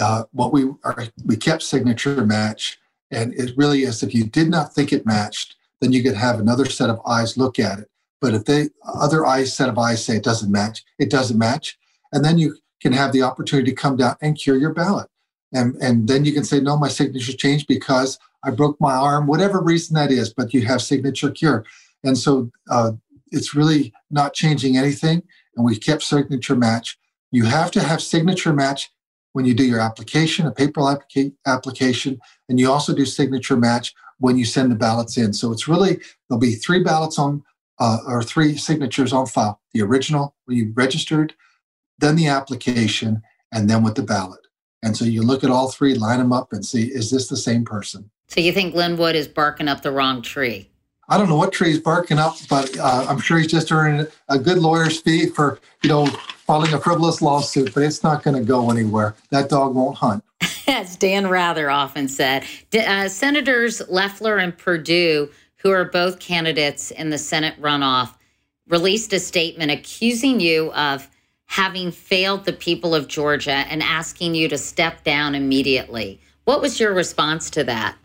uh, 0.00 0.24
what 0.32 0.52
we 0.52 0.70
are, 0.84 1.06
we 1.24 1.36
kept 1.36 1.62
signature 1.62 2.24
match, 2.24 2.78
and 3.10 3.32
it 3.34 3.56
really 3.56 3.82
is. 3.82 4.02
If 4.02 4.14
you 4.14 4.24
did 4.24 4.50
not 4.50 4.74
think 4.74 4.92
it 4.92 5.06
matched, 5.06 5.56
then 5.80 5.92
you 5.92 6.02
could 6.02 6.16
have 6.16 6.38
another 6.38 6.66
set 6.66 6.90
of 6.90 7.00
eyes 7.06 7.36
look 7.36 7.58
at 7.58 7.78
it. 7.78 7.90
But 8.20 8.34
if 8.34 8.44
they 8.44 8.68
other 8.94 9.24
eyes 9.24 9.54
set 9.54 9.68
of 9.68 9.78
eyes 9.78 10.04
say 10.04 10.16
it 10.16 10.24
doesn't 10.24 10.50
match, 10.50 10.84
it 10.98 11.10
doesn't 11.10 11.38
match, 11.38 11.78
and 12.12 12.24
then 12.24 12.38
you 12.38 12.56
can 12.80 12.92
have 12.92 13.12
the 13.12 13.22
opportunity 13.22 13.70
to 13.70 13.76
come 13.76 13.96
down 13.96 14.16
and 14.20 14.36
cure 14.36 14.56
your 14.56 14.72
ballot. 14.72 15.08
And 15.52 15.76
and 15.76 16.08
then 16.08 16.24
you 16.24 16.32
can 16.32 16.44
say 16.44 16.60
no 16.60 16.76
my 16.76 16.88
signature 16.88 17.32
changed 17.32 17.66
because 17.66 18.18
i 18.44 18.50
broke 18.50 18.80
my 18.80 18.94
arm 18.94 19.26
whatever 19.26 19.60
reason 19.60 19.94
that 19.94 20.12
is 20.12 20.32
but 20.32 20.52
you 20.54 20.62
have 20.62 20.82
signature 20.82 21.30
cure. 21.30 21.64
And 22.04 22.16
so 22.16 22.50
uh, 22.70 22.92
it's 23.32 23.54
really 23.54 23.92
not 24.10 24.34
changing 24.34 24.76
anything. 24.76 25.22
And 25.56 25.64
we 25.64 25.76
kept 25.76 26.02
signature 26.02 26.56
match. 26.56 26.98
You 27.32 27.44
have 27.44 27.70
to 27.72 27.80
have 27.80 28.00
signature 28.00 28.52
match 28.52 28.90
when 29.32 29.44
you 29.44 29.54
do 29.54 29.64
your 29.64 29.80
application 29.80 30.46
a 30.46 30.52
paper 30.52 30.80
applica- 30.80 31.34
application. 31.46 32.18
And 32.48 32.58
you 32.58 32.70
also 32.70 32.94
do 32.94 33.04
signature 33.04 33.56
match 33.56 33.94
when 34.18 34.36
you 34.36 34.44
send 34.44 34.70
the 34.70 34.76
ballots 34.76 35.16
in. 35.16 35.32
So 35.32 35.52
it's 35.52 35.68
really 35.68 36.00
there'll 36.28 36.40
be 36.40 36.54
three 36.54 36.82
ballots 36.82 37.18
on 37.18 37.42
uh, 37.80 37.98
or 38.06 38.22
three 38.22 38.56
signatures 38.56 39.12
on 39.12 39.26
file 39.26 39.60
the 39.72 39.82
original 39.82 40.34
when 40.44 40.56
you 40.56 40.72
registered 40.74 41.34
then 41.98 42.16
the 42.16 42.28
application 42.28 43.22
and 43.52 43.68
then 43.68 43.82
with 43.82 43.94
the 43.94 44.02
ballot 44.02 44.48
and 44.82 44.96
so 44.96 45.04
you 45.04 45.22
look 45.22 45.42
at 45.42 45.50
all 45.50 45.70
three, 45.70 45.94
line 45.94 46.18
them 46.18 46.32
up, 46.32 46.52
and 46.52 46.64
see 46.64 46.84
is 46.84 47.10
this 47.10 47.28
the 47.28 47.36
same 47.36 47.64
person? 47.64 48.10
So 48.28 48.40
you 48.40 48.52
think 48.52 48.74
Lin 48.74 48.96
Wood 48.96 49.16
is 49.16 49.26
barking 49.26 49.68
up 49.68 49.82
the 49.82 49.90
wrong 49.90 50.22
tree? 50.22 50.70
I 51.08 51.16
don't 51.16 51.28
know 51.28 51.36
what 51.36 51.52
tree 51.52 51.68
he's 51.68 51.80
barking 51.80 52.18
up, 52.18 52.36
but 52.50 52.76
uh, 52.78 53.06
I'm 53.08 53.18
sure 53.18 53.38
he's 53.38 53.50
just 53.50 53.72
earning 53.72 54.06
a 54.28 54.38
good 54.38 54.58
lawyer's 54.58 55.00
fee 55.00 55.26
for 55.26 55.58
you 55.82 55.88
know 55.88 56.06
filing 56.06 56.72
a 56.74 56.80
frivolous 56.80 57.22
lawsuit. 57.22 57.74
But 57.74 57.84
it's 57.84 58.02
not 58.02 58.22
going 58.22 58.36
to 58.36 58.44
go 58.44 58.70
anywhere. 58.70 59.16
That 59.30 59.48
dog 59.48 59.74
won't 59.74 59.96
hunt. 59.96 60.22
As 60.68 60.96
Dan 60.96 61.28
Rather 61.28 61.70
often 61.70 62.08
said, 62.08 62.44
uh, 62.74 63.08
Senators 63.08 63.80
Loeffler 63.88 64.36
and 64.36 64.56
Perdue, 64.56 65.30
who 65.58 65.70
are 65.70 65.84
both 65.84 66.18
candidates 66.18 66.90
in 66.90 67.10
the 67.10 67.18
Senate 67.18 67.60
runoff, 67.60 68.14
released 68.68 69.12
a 69.12 69.20
statement 69.20 69.70
accusing 69.70 70.40
you 70.40 70.72
of 70.72 71.08
having 71.46 71.90
failed 71.90 72.44
the 72.44 72.52
people 72.52 72.94
of 72.94 73.08
Georgia 73.08 73.64
and 73.70 73.82
asking 73.82 74.34
you 74.34 74.48
to 74.48 74.58
step 74.58 75.02
down 75.04 75.34
immediately. 75.34 76.20
What 76.44 76.60
was 76.60 76.78
your 76.78 76.94
response 76.94 77.50
to 77.50 77.64
that? 77.64 77.96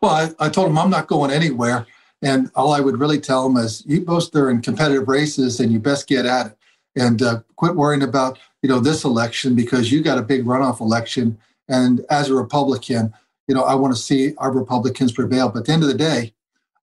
Well, 0.00 0.12
I, 0.12 0.46
I 0.46 0.48
told 0.48 0.68
him 0.68 0.78
I'm 0.78 0.90
not 0.90 1.08
going 1.08 1.30
anywhere. 1.30 1.86
And 2.22 2.50
all 2.54 2.72
I 2.72 2.80
would 2.80 3.00
really 3.00 3.20
tell 3.20 3.48
them 3.48 3.56
is 3.62 3.82
you 3.86 4.02
both 4.02 4.34
are 4.36 4.50
in 4.50 4.60
competitive 4.60 5.08
races 5.08 5.58
and 5.60 5.72
you 5.72 5.78
best 5.78 6.06
get 6.06 6.26
at 6.26 6.46
it 6.48 6.56
and 6.96 7.22
uh, 7.22 7.40
quit 7.56 7.74
worrying 7.74 8.02
about, 8.02 8.38
you 8.62 8.68
know, 8.68 8.78
this 8.78 9.04
election 9.04 9.54
because 9.54 9.90
you 9.90 10.02
got 10.02 10.18
a 10.18 10.22
big 10.22 10.44
runoff 10.44 10.80
election. 10.80 11.38
And 11.68 12.04
as 12.10 12.28
a 12.28 12.34
Republican, 12.34 13.12
you 13.48 13.54
know, 13.54 13.62
I 13.62 13.74
want 13.74 13.94
to 13.94 14.00
see 14.00 14.34
our 14.36 14.52
Republicans 14.52 15.12
prevail. 15.12 15.48
But 15.48 15.60
at 15.60 15.66
the 15.66 15.72
end 15.72 15.82
of 15.82 15.88
the 15.88 15.94
day, 15.94 16.34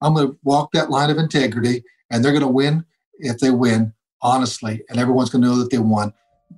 I'm 0.02 0.14
going 0.14 0.28
to 0.28 0.38
walk 0.44 0.72
that 0.74 0.90
line 0.90 1.10
of 1.10 1.18
integrity 1.18 1.84
and 2.12 2.24
they're 2.24 2.32
going 2.32 2.42
to 2.42 2.48
win 2.48 2.86
if 3.20 3.40
they 3.40 3.50
win 3.50 3.94
honestly, 4.22 4.82
and 4.90 5.00
everyone's 5.00 5.30
going 5.30 5.42
to 5.44 5.48
know 5.48 5.58
that 5.58 5.70
they 5.70 5.78
won 5.78 6.14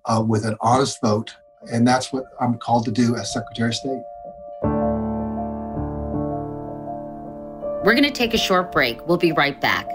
uh, 0.05 0.23
with 0.25 0.45
an 0.45 0.55
honest 0.61 0.97
vote. 1.01 1.35
And 1.71 1.87
that's 1.87 2.11
what 2.13 2.25
I'm 2.39 2.57
called 2.57 2.85
to 2.85 2.91
do 2.91 3.15
as 3.15 3.33
Secretary 3.33 3.69
of 3.69 3.75
State. 3.75 4.01
We're 7.83 7.95
going 7.95 8.03
to 8.03 8.11
take 8.11 8.33
a 8.33 8.37
short 8.37 8.71
break. 8.71 9.05
We'll 9.07 9.17
be 9.17 9.31
right 9.31 9.59
back. 9.59 9.87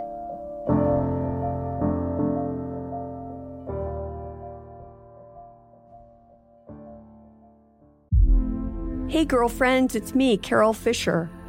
Hey, 9.10 9.24
girlfriends, 9.24 9.94
it's 9.94 10.14
me, 10.14 10.36
Carol 10.36 10.72
Fisher. 10.72 11.30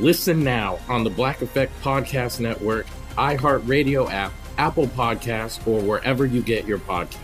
Listen 0.00 0.42
now 0.42 0.78
on 0.88 1.04
the 1.04 1.10
Black 1.10 1.42
Effect 1.42 1.78
Podcast 1.82 2.40
Network, 2.40 2.86
iHeartRadio 3.18 4.10
app, 4.10 4.32
Apple 4.56 4.86
Podcasts, 4.86 5.66
or 5.66 5.82
wherever 5.82 6.24
you 6.24 6.40
get 6.40 6.66
your 6.66 6.78
podcasts. 6.78 7.18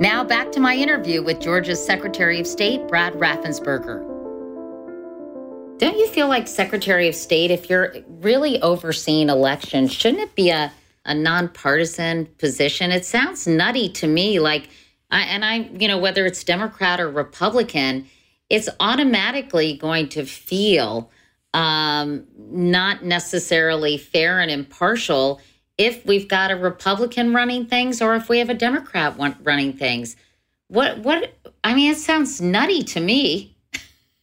Now 0.00 0.24
back 0.24 0.50
to 0.52 0.60
my 0.60 0.74
interview 0.74 1.22
with 1.22 1.38
Georgia's 1.38 1.84
Secretary 1.84 2.40
of 2.40 2.46
State, 2.46 2.88
Brad 2.88 3.12
Raffensperger. 3.12 4.00
Don't 5.78 5.98
you 5.98 6.08
feel 6.08 6.28
like 6.28 6.48
Secretary 6.48 7.08
of 7.08 7.14
State, 7.14 7.50
if 7.50 7.68
you're 7.68 7.94
really 8.08 8.60
overseeing 8.62 9.28
elections, 9.28 9.92
shouldn't 9.92 10.22
it 10.22 10.34
be 10.34 10.48
a, 10.48 10.72
a 11.04 11.14
nonpartisan 11.14 12.24
position? 12.38 12.90
It 12.90 13.04
sounds 13.04 13.46
nutty 13.46 13.90
to 13.90 14.06
me. 14.06 14.40
Like, 14.40 14.70
I, 15.12 15.22
and 15.22 15.44
I, 15.44 15.56
you 15.78 15.86
know, 15.86 15.98
whether 15.98 16.26
it's 16.26 16.42
Democrat 16.42 16.98
or 16.98 17.10
Republican, 17.10 18.08
it's 18.48 18.68
automatically 18.80 19.76
going 19.76 20.08
to 20.10 20.24
feel 20.24 21.10
um, 21.54 22.26
not 22.36 23.04
necessarily 23.04 23.98
fair 23.98 24.40
and 24.40 24.50
impartial 24.50 25.40
if 25.76 26.04
we've 26.06 26.28
got 26.28 26.50
a 26.50 26.56
Republican 26.56 27.34
running 27.34 27.66
things 27.66 28.00
or 28.00 28.14
if 28.14 28.28
we 28.28 28.38
have 28.38 28.48
a 28.48 28.54
Democrat 28.54 29.14
running 29.42 29.74
things. 29.74 30.16
What, 30.68 30.98
what, 31.00 31.34
I 31.62 31.74
mean, 31.74 31.92
it 31.92 31.98
sounds 31.98 32.40
nutty 32.40 32.82
to 32.84 33.00
me. 33.00 33.54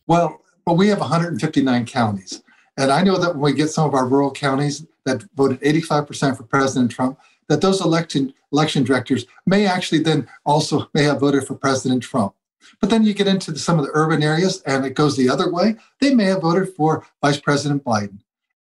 Well, 0.07 0.41
well, 0.65 0.75
we 0.75 0.87
have 0.87 0.99
159 0.99 1.85
counties. 1.85 2.41
And 2.77 2.91
I 2.91 3.03
know 3.03 3.17
that 3.19 3.35
when 3.35 3.41
we 3.41 3.53
get 3.53 3.69
some 3.69 3.87
of 3.87 3.93
our 3.93 4.07
rural 4.07 4.31
counties 4.31 4.85
that 5.05 5.23
voted 5.35 5.61
85% 5.61 6.37
for 6.37 6.43
President 6.43 6.89
Trump, 6.89 7.19
that 7.47 7.61
those 7.61 7.81
election 7.81 8.33
election 8.51 8.83
directors 8.83 9.25
may 9.45 9.65
actually 9.65 9.99
then 9.99 10.27
also 10.45 10.89
may 10.93 11.03
have 11.03 11.19
voted 11.19 11.45
for 11.45 11.55
President 11.55 12.03
Trump. 12.03 12.33
But 12.81 12.89
then 12.89 13.03
you 13.03 13.13
get 13.13 13.27
into 13.27 13.51
the, 13.51 13.59
some 13.59 13.79
of 13.79 13.85
the 13.85 13.91
urban 13.93 14.23
areas 14.23 14.61
and 14.65 14.85
it 14.85 14.93
goes 14.93 15.15
the 15.15 15.29
other 15.29 15.51
way. 15.51 15.75
They 16.01 16.13
may 16.13 16.25
have 16.25 16.41
voted 16.41 16.73
for 16.75 17.05
Vice 17.21 17.39
President 17.39 17.83
Biden. 17.83 18.19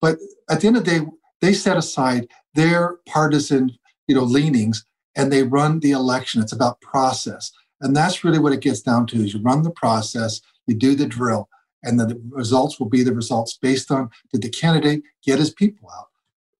But 0.01 0.17
at 0.49 0.61
the 0.61 0.67
end 0.67 0.77
of 0.77 0.85
the 0.85 0.99
day, 0.99 1.05
they 1.41 1.53
set 1.53 1.77
aside 1.77 2.27
their 2.53 2.97
partisan, 3.07 3.77
you 4.07 4.15
know, 4.15 4.23
leanings 4.23 4.85
and 5.15 5.31
they 5.31 5.43
run 5.43 5.79
the 5.79 5.91
election. 5.91 6.41
It's 6.41 6.53
about 6.53 6.81
process. 6.81 7.51
And 7.81 7.95
that's 7.95 8.23
really 8.23 8.39
what 8.39 8.53
it 8.53 8.61
gets 8.61 8.81
down 8.81 9.07
to 9.07 9.17
is 9.17 9.33
you 9.33 9.41
run 9.41 9.63
the 9.63 9.71
process, 9.71 10.41
you 10.67 10.75
do 10.75 10.95
the 10.95 11.05
drill, 11.05 11.49
and 11.83 11.99
the 11.99 12.19
results 12.29 12.79
will 12.79 12.89
be 12.89 13.03
the 13.03 13.13
results 13.13 13.57
based 13.61 13.91
on 13.91 14.09
did 14.31 14.41
the 14.41 14.49
candidate 14.49 15.03
get 15.25 15.39
his 15.39 15.51
people 15.51 15.89
out. 15.89 16.07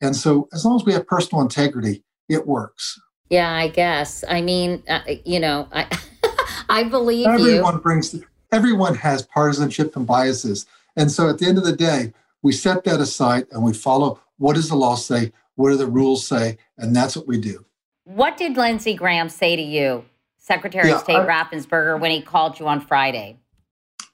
And 0.01 0.15
so 0.15 0.49
as 0.53 0.65
long 0.65 0.75
as 0.75 0.85
we 0.85 0.91
have 0.93 1.07
personal 1.07 1.41
integrity, 1.41 2.03
it 2.29 2.47
works. 2.47 2.99
Yeah, 3.29 3.51
I 3.51 3.67
guess. 3.67 4.23
I 4.27 4.41
mean, 4.41 4.83
uh, 4.87 5.01
you 5.25 5.39
know, 5.39 5.67
I 5.71 5.87
I 6.69 6.83
believe 6.83 7.27
everyone 7.27 7.75
you. 7.75 7.79
brings 7.79 8.15
everyone 8.51 8.95
has 8.95 9.23
partisanship 9.23 9.95
and 9.95 10.05
biases. 10.05 10.65
And 10.95 11.11
so 11.11 11.29
at 11.29 11.39
the 11.39 11.47
end 11.47 11.57
of 11.57 11.63
the 11.63 11.75
day, 11.75 12.13
we 12.43 12.51
set 12.51 12.83
that 12.83 12.99
aside 12.99 13.47
and 13.51 13.63
we 13.63 13.73
follow 13.73 14.19
what 14.37 14.55
does 14.55 14.69
the 14.69 14.75
law 14.75 14.95
say? 14.95 15.31
What 15.55 15.71
do 15.71 15.77
the 15.77 15.87
rules 15.87 16.27
say? 16.27 16.57
And 16.77 16.95
that's 16.95 17.15
what 17.15 17.27
we 17.27 17.39
do. 17.39 17.65
What 18.05 18.37
did 18.37 18.57
Lindsey 18.57 18.95
Graham 18.95 19.29
say 19.29 19.55
to 19.55 19.61
you, 19.61 20.05
Secretary 20.37 20.89
yeah, 20.89 20.95
of 20.95 21.01
State 21.01 21.15
I, 21.15 21.25
Raffensperger, 21.25 21.99
when 21.99 22.11
he 22.11 22.21
called 22.21 22.59
you 22.59 22.67
on 22.67 22.81
Friday? 22.81 23.39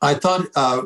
I 0.02 0.14
thought 0.14 0.46
uh, 0.56 0.84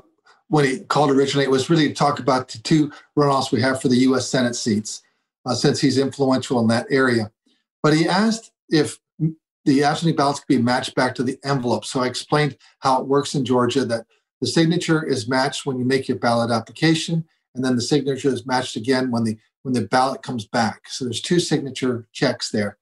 when 0.47 0.65
he 0.65 0.79
called 0.79 1.11
originally, 1.11 1.43
it 1.43 1.51
was 1.51 1.69
really 1.69 1.89
to 1.89 1.93
talk 1.93 2.19
about 2.19 2.47
the 2.47 2.59
two 2.59 2.91
runoffs 3.17 3.51
we 3.51 3.61
have 3.61 3.81
for 3.81 3.89
the 3.89 3.97
U.S. 3.97 4.29
Senate 4.29 4.55
seats, 4.55 5.01
uh, 5.45 5.55
since 5.55 5.79
he's 5.81 5.97
influential 5.97 6.59
in 6.59 6.67
that 6.67 6.87
area. 6.89 7.31
But 7.81 7.93
he 7.93 8.07
asked 8.07 8.51
if 8.69 8.99
the 9.65 9.83
absentee 9.83 10.15
ballots 10.15 10.39
could 10.39 10.47
be 10.47 10.61
matched 10.61 10.95
back 10.95 11.15
to 11.15 11.23
the 11.23 11.37
envelope. 11.43 11.85
So 11.85 12.01
I 12.01 12.07
explained 12.07 12.57
how 12.79 13.01
it 13.01 13.07
works 13.07 13.35
in 13.35 13.45
Georgia 13.45 13.85
that 13.85 14.05
the 14.41 14.47
signature 14.47 15.05
is 15.05 15.27
matched 15.27 15.65
when 15.65 15.77
you 15.77 15.85
make 15.85 16.07
your 16.07 16.17
ballot 16.17 16.51
application, 16.51 17.25
and 17.55 17.63
then 17.63 17.75
the 17.75 17.81
signature 17.81 18.29
is 18.29 18.45
matched 18.45 18.75
again 18.75 19.11
when 19.11 19.23
the 19.23 19.37
when 19.61 19.73
the 19.73 19.87
ballot 19.87 20.21
comes 20.21 20.45
back. 20.45 20.89
So 20.89 21.05
there's 21.05 21.21
two 21.21 21.39
signature 21.39 22.05
checks 22.11 22.51
there. 22.51 22.77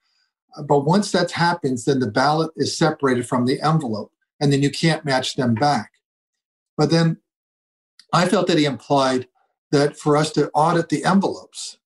But 0.65 0.79
once 0.79 1.11
that 1.11 1.31
happens, 1.31 1.85
then 1.85 1.99
the 1.99 2.09
ballot 2.09 2.51
is 2.55 2.75
separated 2.75 3.27
from 3.27 3.45
the 3.45 3.61
envelope, 3.61 4.11
and 4.39 4.51
then 4.51 4.63
you 4.63 4.71
can't 4.71 5.05
match 5.05 5.35
them 5.35 5.53
back. 5.53 5.91
But 6.77 6.89
then 6.89 7.17
I 8.11 8.27
felt 8.27 8.47
that 8.47 8.57
he 8.57 8.65
implied 8.65 9.27
that 9.71 9.97
for 9.97 10.17
us 10.17 10.31
to 10.31 10.49
audit 10.53 10.89
the 10.89 11.05
envelopes 11.05 11.77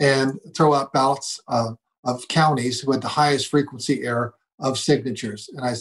and 0.00 0.38
throw 0.54 0.74
out 0.74 0.92
ballots 0.92 1.40
uh, 1.48 1.72
of 2.04 2.28
counties 2.28 2.80
who 2.80 2.92
had 2.92 3.02
the 3.02 3.08
highest 3.08 3.48
frequency 3.48 4.04
error 4.04 4.34
of 4.58 4.78
signatures, 4.78 5.50
and 5.54 5.64
I, 5.66 5.74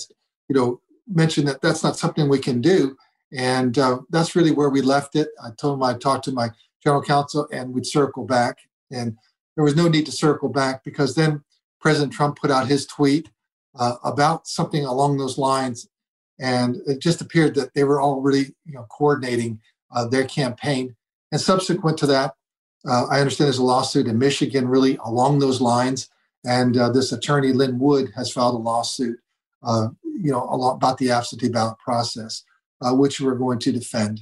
you 0.49 0.55
know, 0.55 0.81
mentioned 1.07 1.47
that 1.47 1.61
that's 1.61 1.83
not 1.83 1.97
something 1.97 2.27
we 2.27 2.39
can 2.39 2.61
do, 2.61 2.97
and 3.31 3.77
uh, 3.77 3.99
that's 4.09 4.35
really 4.35 4.51
where 4.51 4.69
we 4.69 4.81
left 4.81 5.15
it. 5.15 5.29
I 5.43 5.49
told 5.51 5.77
him 5.77 5.83
I 5.83 5.93
talked 5.93 6.25
to 6.25 6.31
my 6.31 6.49
general 6.83 7.01
counsel 7.01 7.47
and 7.51 7.73
we'd 7.73 7.85
circle 7.85 8.25
back, 8.25 8.59
and 8.91 9.17
there 9.55 9.63
was 9.63 9.75
no 9.75 9.87
need 9.87 10.05
to 10.05 10.11
circle 10.11 10.49
back 10.49 10.83
because 10.83 11.15
then 11.15 11.43
President 11.79 12.13
Trump 12.13 12.37
put 12.37 12.51
out 12.51 12.67
his 12.67 12.85
tweet 12.85 13.29
uh, 13.77 13.95
about 14.03 14.47
something 14.47 14.85
along 14.85 15.17
those 15.17 15.37
lines, 15.37 15.87
and 16.39 16.77
it 16.87 16.99
just 16.99 17.21
appeared 17.21 17.55
that 17.55 17.73
they 17.73 17.83
were 17.83 18.01
already, 18.01 18.53
you 18.65 18.73
know, 18.73 18.85
coordinating 18.89 19.59
uh, 19.91 20.05
their 20.07 20.25
campaign. 20.25 20.95
And 21.31 21.41
subsequent 21.41 21.97
to 21.99 22.07
that, 22.07 22.35
uh, 22.87 23.05
I 23.09 23.19
understand 23.19 23.47
there's 23.47 23.57
a 23.57 23.63
lawsuit 23.63 24.07
in 24.07 24.17
Michigan 24.17 24.67
really 24.67 24.97
along 25.03 25.39
those 25.39 25.61
lines. 25.61 26.09
And 26.45 26.77
uh, 26.77 26.89
this 26.89 27.11
attorney, 27.11 27.53
Lin 27.53 27.79
Wood, 27.79 28.11
has 28.15 28.31
filed 28.31 28.55
a 28.55 28.57
lawsuit, 28.59 29.19
uh, 29.63 29.89
you 30.03 30.31
know, 30.31 30.43
about 30.43 30.97
the 30.97 31.09
absentee 31.09 31.49
ballot 31.49 31.77
process, 31.79 32.43
uh, 32.81 32.93
which 32.93 33.19
we're 33.19 33.35
going 33.35 33.59
to 33.59 33.71
defend. 33.71 34.19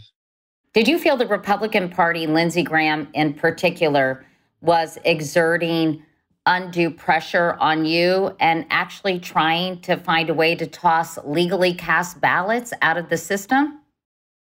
Did 0.74 0.88
you 0.88 0.98
feel 0.98 1.18
the 1.18 1.28
Republican 1.28 1.90
Party, 1.90 2.26
Lindsey 2.26 2.64
Graham 2.64 3.10
in 3.14 3.34
particular, 3.34 4.26
was 4.62 4.98
exerting 5.04 6.04
undue 6.46 6.90
pressure 6.90 7.58
on 7.60 7.86
you 7.86 8.36
and 8.40 8.66
actually 8.70 9.20
trying 9.20 9.80
to 9.82 9.98
find 9.98 10.30
a 10.30 10.34
way 10.34 10.56
to 10.56 10.66
toss 10.66 11.18
legally 11.26 11.74
cast 11.74 12.20
ballots 12.22 12.74
out 12.82 12.98
of 12.98 13.10
the 13.10 13.18
system? 13.18 13.82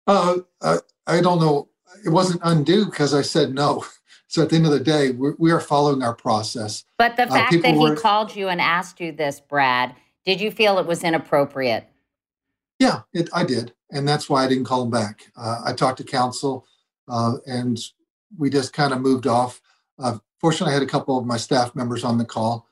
Uh, 0.06 0.38
uh 0.60 0.78
I 1.06 1.20
don't 1.20 1.40
know. 1.40 1.68
It 2.04 2.10
wasn't 2.10 2.40
undue 2.44 2.84
because 2.84 3.14
I 3.14 3.22
said 3.22 3.54
no. 3.54 3.84
So 4.28 4.42
at 4.42 4.50
the 4.50 4.56
end 4.56 4.66
of 4.66 4.72
the 4.72 4.80
day, 4.80 5.10
we're, 5.10 5.34
we 5.38 5.50
are 5.50 5.60
following 5.60 6.02
our 6.02 6.14
process. 6.14 6.84
But 6.98 7.16
the 7.16 7.24
uh, 7.24 7.34
fact 7.34 7.54
uh, 7.54 7.60
that 7.62 7.74
he 7.74 7.78
were, 7.78 7.96
called 7.96 8.36
you 8.36 8.48
and 8.48 8.60
asked 8.60 9.00
you 9.00 9.10
this, 9.10 9.40
Brad, 9.40 9.94
did 10.24 10.40
you 10.40 10.50
feel 10.50 10.78
it 10.78 10.86
was 10.86 11.02
inappropriate? 11.02 11.88
Yeah, 12.78 13.00
it, 13.14 13.30
I 13.32 13.44
did. 13.44 13.72
And 13.90 14.06
that's 14.06 14.28
why 14.28 14.44
I 14.44 14.48
didn't 14.48 14.66
call 14.66 14.82
him 14.82 14.90
back. 14.90 15.32
Uh, 15.34 15.62
I 15.64 15.72
talked 15.72 15.98
to 15.98 16.04
counsel 16.04 16.66
uh, 17.08 17.36
and 17.46 17.80
we 18.36 18.50
just 18.50 18.74
kind 18.74 18.92
of 18.92 19.00
moved 19.00 19.26
off. 19.26 19.62
Uh, 19.98 20.18
fortunately, 20.40 20.72
I 20.72 20.74
had 20.74 20.82
a 20.82 20.90
couple 20.90 21.18
of 21.18 21.24
my 21.24 21.38
staff 21.38 21.74
members 21.74 22.04
on 22.04 22.18
the 22.18 22.24
call 22.26 22.68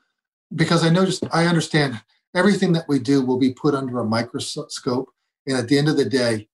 because 0.55 0.85
I 0.85 0.89
noticed, 0.89 1.23
I 1.31 1.45
understand 1.47 1.99
everything 2.35 2.71
that 2.73 2.87
we 2.87 2.99
do 2.99 3.25
will 3.25 3.39
be 3.39 3.51
put 3.51 3.73
under 3.73 3.99
a 3.99 4.05
microscope. 4.05 5.09
And 5.47 5.57
at 5.57 5.67
the 5.67 5.79
end 5.79 5.89
of 5.89 5.97
the 5.97 6.05
day, 6.05 6.47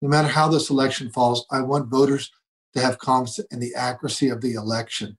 no 0.00 0.08
matter 0.08 0.28
how 0.28 0.48
this 0.48 0.70
election 0.70 1.10
falls, 1.10 1.46
I 1.50 1.60
want 1.60 1.88
voters 1.88 2.30
to 2.76 2.82
have 2.82 2.98
confidence 2.98 3.40
in 3.50 3.58
the 3.58 3.74
accuracy 3.74 4.28
of 4.28 4.40
the 4.40 4.54
election. 4.54 5.16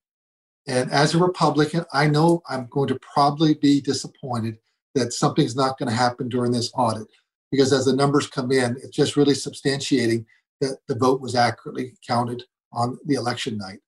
And 0.67 0.91
as 0.91 1.15
a 1.15 1.17
Republican, 1.17 1.86
I 1.91 2.08
know 2.08 2.41
I'm 2.48 2.67
going 2.70 2.88
to 2.89 3.00
probably 3.00 3.56
be 3.56 3.82
disappointed 3.82 4.60
that 4.96 5.13
something's 5.13 5.56
not 5.56 5.78
going 5.78 5.89
to 5.89 5.96
happen 5.96 6.30
during 6.30 6.52
this 6.52 6.72
audit 6.76 7.08
because 7.52 7.74
as 7.74 7.86
the 7.86 7.96
numbers 7.96 8.28
come 8.28 8.52
in, 8.52 8.78
it's 8.78 8.96
just 8.96 9.15
really 9.15 9.34
substantiating 9.34 10.26
that 10.62 10.78
the 10.88 10.96
vote 10.96 11.22
was 11.22 11.36
accurately 11.36 11.93
counted 12.06 12.43
on 12.74 12.98
the 13.06 13.15
election 13.15 13.58
night. 13.58 13.80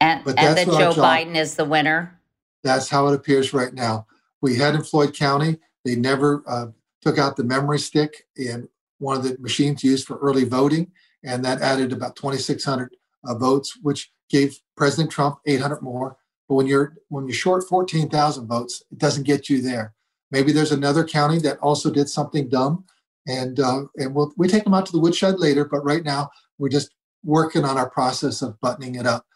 And, 0.00 0.22
but 0.24 0.38
and 0.38 0.56
that 0.56 0.66
Joe 0.66 0.92
Biden 0.92 1.36
is 1.36 1.54
the 1.54 1.64
winner? 1.64 2.20
That's 2.62 2.88
how 2.88 3.08
it 3.08 3.14
appears 3.14 3.54
right 3.54 3.72
now. 3.72 4.06
We 4.42 4.56
had 4.56 4.74
in 4.74 4.82
Floyd 4.82 5.14
County, 5.14 5.56
they 5.84 5.96
never 5.96 6.42
uh, 6.46 6.66
took 7.00 7.18
out 7.18 7.36
the 7.36 7.44
memory 7.44 7.78
stick, 7.78 8.26
in 8.36 8.68
one 8.98 9.16
of 9.16 9.22
the 9.22 9.36
machines 9.40 9.82
used 9.82 10.06
for 10.06 10.18
early 10.18 10.44
voting, 10.44 10.92
and 11.24 11.44
that 11.44 11.62
added 11.62 11.92
about 11.92 12.16
2,600 12.16 12.90
uh, 13.26 13.34
votes, 13.34 13.78
which 13.82 14.12
gave 14.30 14.58
President 14.76 15.10
Trump 15.10 15.38
800 15.46 15.82
more. 15.82 16.16
But 16.48 16.54
when 16.54 16.66
you're 16.66 16.94
when 17.08 17.26
you're 17.26 17.34
short 17.34 17.64
14,000 17.68 18.46
votes, 18.46 18.82
it 18.90 18.98
doesn't 18.98 19.24
get 19.24 19.48
you 19.48 19.60
there. 19.60 19.94
Maybe 20.30 20.52
there's 20.52 20.72
another 20.72 21.04
county 21.04 21.38
that 21.40 21.58
also 21.58 21.90
did 21.90 22.08
something 22.08 22.48
dumb, 22.48 22.84
and 23.26 23.58
uh, 23.58 23.84
and 23.96 24.14
we'll 24.14 24.32
we 24.36 24.48
take 24.48 24.64
them 24.64 24.74
out 24.74 24.86
to 24.86 24.92
the 24.92 25.00
woodshed 25.00 25.38
later. 25.38 25.64
But 25.64 25.84
right 25.84 26.04
now, 26.04 26.30
we're 26.58 26.68
just 26.68 26.94
working 27.24 27.64
on 27.64 27.76
our 27.76 27.90
process 27.90 28.42
of 28.42 28.60
buttoning 28.60 28.94
it 28.94 29.06
up. 29.06 29.26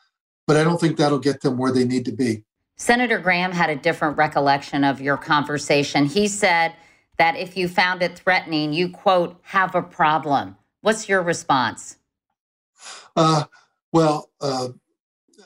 But 0.46 0.56
I 0.56 0.64
don't 0.64 0.80
think 0.80 0.96
that'll 0.96 1.18
get 1.18 1.40
them 1.42 1.58
where 1.58 1.72
they 1.72 1.84
need 1.84 2.04
to 2.06 2.12
be. 2.12 2.44
Senator 2.76 3.18
Graham 3.18 3.52
had 3.52 3.68
a 3.68 3.76
different 3.76 4.16
recollection 4.16 4.84
of 4.84 5.00
your 5.00 5.16
conversation. 5.16 6.06
He 6.06 6.28
said 6.28 6.74
that 7.18 7.36
if 7.36 7.56
you 7.56 7.68
found 7.68 8.02
it 8.02 8.18
threatening, 8.18 8.72
you 8.72 8.88
quote 8.88 9.38
have 9.42 9.74
a 9.74 9.82
problem. 9.82 10.56
What's 10.80 11.08
your 11.08 11.22
response? 11.22 11.98
Uh, 13.14 13.44
well, 13.92 14.30
uh, 14.40 14.68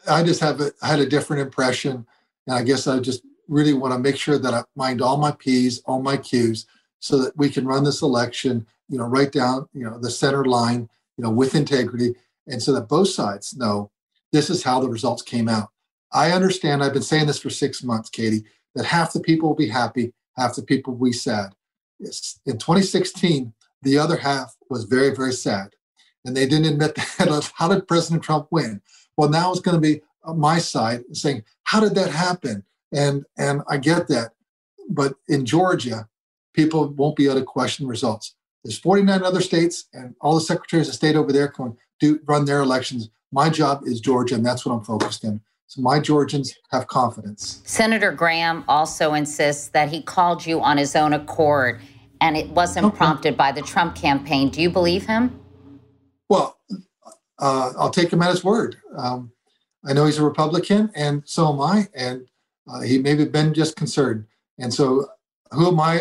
I 0.09 0.23
just 0.23 0.41
have 0.41 0.61
a, 0.61 0.73
had 0.83 1.01
a 1.01 1.07
different 1.07 1.43
impression, 1.43 2.07
and 2.47 2.57
I 2.57 2.63
guess 2.63 2.87
I 2.87 2.99
just 2.99 3.23
really 3.49 3.73
want 3.73 3.93
to 3.93 3.99
make 3.99 4.17
sure 4.17 4.39
that 4.39 4.55
I 4.55 4.63
mind 4.77 5.01
all 5.03 5.17
my 5.17 5.33
p's, 5.33 5.81
all 5.87 6.03
my 6.03 6.17
q's, 6.17 6.67
so 7.01 7.19
that 7.19 7.37
we 7.37 7.49
can 7.51 7.67
run 7.67 7.85
this 7.85 8.03
election, 8.03 8.67
you 8.89 8.99
know, 8.99 9.05
right 9.05 9.31
down, 9.31 9.69
you 9.73 9.85
know, 9.85 9.99
the 9.99 10.11
center 10.11 10.45
line, 10.45 10.89
you 11.17 11.25
know, 11.25 11.31
with 11.31 11.55
integrity, 11.55 12.15
and 12.47 12.63
so 12.63 12.73
that 12.73 12.89
both 12.89 13.09
sides 13.09 13.57
know 13.57 13.91
this 14.33 14.51
is 14.51 14.63
how 14.63 14.81
the 14.81 14.89
results 14.89 15.23
came 15.23 15.49
out. 15.49 15.69
I 16.13 16.33
understand. 16.33 16.83
I've 16.83 16.93
been 16.93 17.03
saying 17.03 17.27
this 17.27 17.41
for 17.41 17.51
six 17.51 17.83
months, 17.83 18.11
Katie, 18.11 18.45
that 18.75 18.85
half 18.85 19.13
the 19.13 19.21
people 19.21 19.49
will 19.49 19.57
be 19.57 19.69
happy, 19.69 20.13
half 20.37 20.57
the 20.57 20.63
people 20.63 20.95
will 20.95 21.07
be 21.07 21.13
sad. 21.13 21.55
Yes. 21.99 22.41
In 22.47 22.59
2016, 22.59 23.53
the 23.83 23.99
other 23.99 24.17
half 24.17 24.57
was 24.69 24.85
very, 24.85 25.15
very 25.15 25.33
sad, 25.33 25.71
and 26.25 26.37
they 26.37 26.47
didn't 26.47 26.73
admit 26.73 26.95
that. 27.19 27.53
How 27.55 27.69
did 27.69 27.89
President 27.89 28.23
Trump 28.23 28.49
win? 28.51 28.81
Well, 29.17 29.29
now 29.29 29.51
it's 29.51 29.61
going 29.61 29.77
to 29.77 29.81
be 29.81 30.03
my 30.35 30.59
side 30.59 31.05
saying, 31.13 31.45
"How 31.65 31.81
did 31.81 31.95
that 31.95 32.11
happen?" 32.11 32.65
And 32.93 33.25
and 33.37 33.63
I 33.69 33.77
get 33.77 34.09
that, 34.09 34.33
but 34.89 35.15
in 35.29 35.45
Georgia, 35.45 36.09
people 36.53 36.89
won't 36.89 37.17
be 37.17 37.27
able 37.27 37.37
to 37.37 37.45
question 37.45 37.87
results. 37.87 38.35
There's 38.65 38.79
49 38.79 39.23
other 39.23 39.43
states, 39.43 39.87
and 39.93 40.15
all 40.21 40.35
the 40.35 40.41
secretaries 40.41 40.89
of 40.89 40.95
state 40.95 41.17
over 41.17 41.33
there 41.33 41.49
can 41.49 41.77
do 42.01 42.21
run 42.25 42.47
their 42.47 42.61
elections. 42.61 43.11
My 43.31 43.51
job 43.51 43.83
is 43.85 44.01
Georgia, 44.01 44.37
and 44.37 44.47
that's 44.47 44.65
what 44.65 44.75
I'm 44.75 44.85
focused 44.85 45.25
in. 45.25 45.41
So 45.67 45.83
my 45.83 45.99
Georgians 45.99 46.55
have 46.71 46.87
confidence. 46.87 47.61
Senator 47.65 48.13
Graham 48.13 48.65
also 48.69 49.15
insists 49.15 49.69
that 49.69 49.89
he 49.89 50.03
called 50.03 50.47
you 50.47 50.61
on 50.61 50.77
his 50.79 50.95
own 50.95 51.13
accord, 51.13 51.81
and 52.21 52.37
it 52.37 52.49
wasn't 52.51 52.87
okay. 52.87 52.97
prompted 52.97 53.37
by 53.37 53.53
the 53.53 53.63
Trump 53.63 53.95
campaign. 53.97 54.51
Do 54.51 54.63
you 54.63 54.71
believe 54.71 55.05
him? 55.07 55.39
Uh, 57.45 57.75
I'll 57.77 57.91
take 57.91 58.11
him 58.11 58.23
at 58.23 58.31
his 58.31 58.43
word. 58.43 58.79
Um, 58.97 59.31
I 59.85 59.93
know 59.93 60.07
he's 60.07 60.17
a 60.17 60.25
Republican, 60.25 60.91
and 60.95 61.23
so 61.27 61.53
am 61.53 61.61
I, 61.61 61.89
and 61.95 62.27
uh, 62.67 62.81
he 62.81 62.97
may 62.97 63.15
have 63.17 63.33
been 63.33 63.53
just 63.53 63.77
concerned. 63.77 64.25
And 64.59 64.73
so, 64.73 65.09
who 65.51 65.69
am 65.69 65.79
I? 65.79 66.01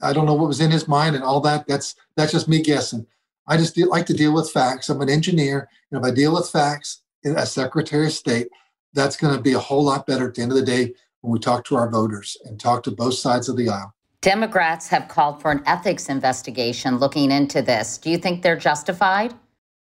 I 0.00 0.12
don't 0.12 0.24
know 0.24 0.34
what 0.34 0.46
was 0.46 0.60
in 0.60 0.70
his 0.70 0.86
mind 0.86 1.16
and 1.16 1.24
all 1.24 1.40
that. 1.40 1.66
That's 1.66 1.96
that's 2.16 2.30
just 2.30 2.46
me 2.46 2.62
guessing. 2.62 3.08
I 3.48 3.56
just 3.56 3.74
de- 3.74 3.86
like 3.86 4.06
to 4.06 4.14
deal 4.14 4.32
with 4.32 4.52
facts. 4.52 4.88
I'm 4.88 5.00
an 5.00 5.10
engineer, 5.10 5.68
and 5.90 5.98
if 5.98 6.08
I 6.08 6.14
deal 6.14 6.32
with 6.32 6.48
facts 6.48 7.02
as 7.24 7.50
Secretary 7.50 8.06
of 8.06 8.12
State, 8.12 8.46
that's 8.92 9.16
going 9.16 9.34
to 9.34 9.42
be 9.42 9.54
a 9.54 9.58
whole 9.58 9.82
lot 9.82 10.06
better 10.06 10.28
at 10.28 10.36
the 10.36 10.42
end 10.42 10.52
of 10.52 10.58
the 10.58 10.64
day 10.64 10.94
when 11.22 11.32
we 11.32 11.40
talk 11.40 11.64
to 11.64 11.74
our 11.74 11.90
voters 11.90 12.36
and 12.44 12.60
talk 12.60 12.84
to 12.84 12.92
both 12.92 13.14
sides 13.14 13.48
of 13.48 13.56
the 13.56 13.68
aisle. 13.68 13.92
Democrats 14.20 14.86
have 14.86 15.08
called 15.08 15.42
for 15.42 15.50
an 15.50 15.60
ethics 15.66 16.08
investigation 16.08 16.98
looking 16.98 17.32
into 17.32 17.62
this. 17.62 17.98
Do 17.98 18.10
you 18.10 18.16
think 18.16 18.42
they're 18.42 18.56
justified? 18.56 19.34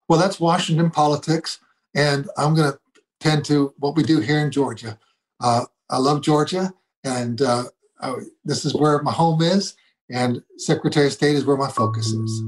Well, 0.08 0.18
that's 0.18 0.38
Washington 0.38 0.90
politics, 0.90 1.58
and 1.94 2.28
I'm 2.36 2.54
going 2.54 2.72
to 2.72 2.78
tend 3.18 3.44
to 3.46 3.74
what 3.78 3.96
we 3.96 4.02
do 4.02 4.20
here 4.20 4.38
in 4.38 4.52
Georgia. 4.52 4.98
Uh, 5.40 5.64
I 5.90 5.98
love 5.98 6.22
Georgia, 6.22 6.72
and 7.02 7.42
uh, 7.42 7.64
I, 8.00 8.14
this 8.44 8.64
is 8.64 8.74
where 8.74 9.02
my 9.02 9.12
home 9.12 9.42
is, 9.42 9.74
and 10.10 10.42
Secretary 10.58 11.06
of 11.06 11.12
State 11.12 11.34
is 11.34 11.44
where 11.44 11.56
my 11.56 11.68
focus 11.68 12.06
is. 12.06 12.42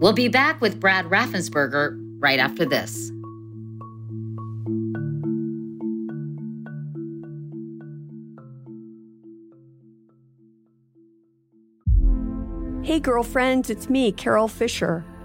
We'll 0.00 0.12
be 0.12 0.28
back 0.28 0.60
with 0.60 0.78
Brad 0.78 1.06
Raffensperger 1.06 1.98
right 2.20 2.38
after 2.38 2.64
this. 2.64 3.10
Hey, 12.86 13.00
girlfriends, 13.00 13.70
it's 13.70 13.90
me, 13.90 14.12
Carol 14.12 14.48
Fisher. 14.48 15.04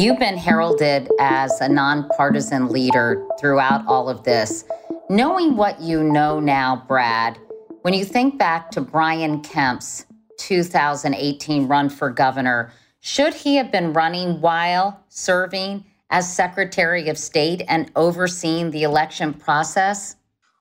You've 0.00 0.18
been 0.18 0.38
heralded 0.38 1.10
as 1.20 1.60
a 1.60 1.68
nonpartisan 1.68 2.68
leader 2.68 3.22
throughout 3.38 3.86
all 3.86 4.08
of 4.08 4.24
this. 4.24 4.64
Knowing 5.10 5.58
what 5.58 5.78
you 5.78 6.02
know 6.02 6.40
now, 6.40 6.84
Brad, 6.88 7.38
when 7.82 7.92
you 7.92 8.06
think 8.06 8.38
back 8.38 8.70
to 8.70 8.80
Brian 8.80 9.42
Kemp's 9.42 10.06
2018 10.38 11.68
run 11.68 11.90
for 11.90 12.08
governor, 12.08 12.72
should 13.00 13.34
he 13.34 13.56
have 13.56 13.70
been 13.70 13.92
running 13.92 14.40
while 14.40 15.04
serving 15.10 15.84
as 16.08 16.34
Secretary 16.34 17.10
of 17.10 17.18
State 17.18 17.60
and 17.68 17.92
overseeing 17.94 18.70
the 18.70 18.84
election 18.84 19.34
process? 19.34 20.16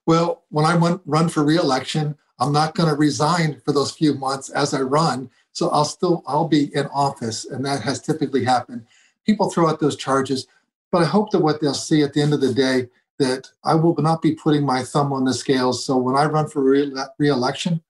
Well, 0.06 0.44
when 0.50 0.66
I 0.66 0.76
went, 0.76 1.00
run 1.06 1.30
for 1.30 1.46
reelection, 1.46 2.18
I'm 2.40 2.52
not 2.52 2.76
going 2.76 2.90
to 2.90 2.96
resign 2.96 3.62
for 3.64 3.72
those 3.72 3.92
few 3.92 4.16
months 4.16 4.50
as 4.50 4.74
I 4.74 4.82
run. 4.82 5.30
So 5.54 5.70
I'll 5.70 5.86
still 5.86 6.24
I'll 6.28 6.50
be 6.50 6.76
in 6.76 6.88
office, 6.88 7.46
and 7.46 7.66
that 7.66 7.84
has 7.84 8.02
typically 8.02 8.44
happened 8.44 8.86
people 9.30 9.50
throw 9.52 9.70
out 9.70 9.80
those 9.80 9.96
charges, 9.96 10.48
but 10.92 11.04
I 11.04 11.06
hope 11.06 11.30
that 11.32 11.40
what 11.40 11.62
they'll 11.62 11.76
see 11.76 12.02
at 12.02 12.14
the 12.14 12.22
end 12.22 12.34
of 12.34 12.42
the 12.42 12.52
day 12.52 12.88
that 13.20 13.48
I 13.64 13.76
will 13.76 13.96
not 14.00 14.24
be 14.24 14.34
putting 14.34 14.66
my 14.66 14.82
thumb 14.82 15.14
on 15.14 15.24
the 15.24 15.36
scales. 15.36 15.86
So 15.86 15.98
when 15.98 16.16
I 16.16 16.26
run 16.26 16.48
for 16.48 16.64
re- 16.64 16.92
election 17.20 17.84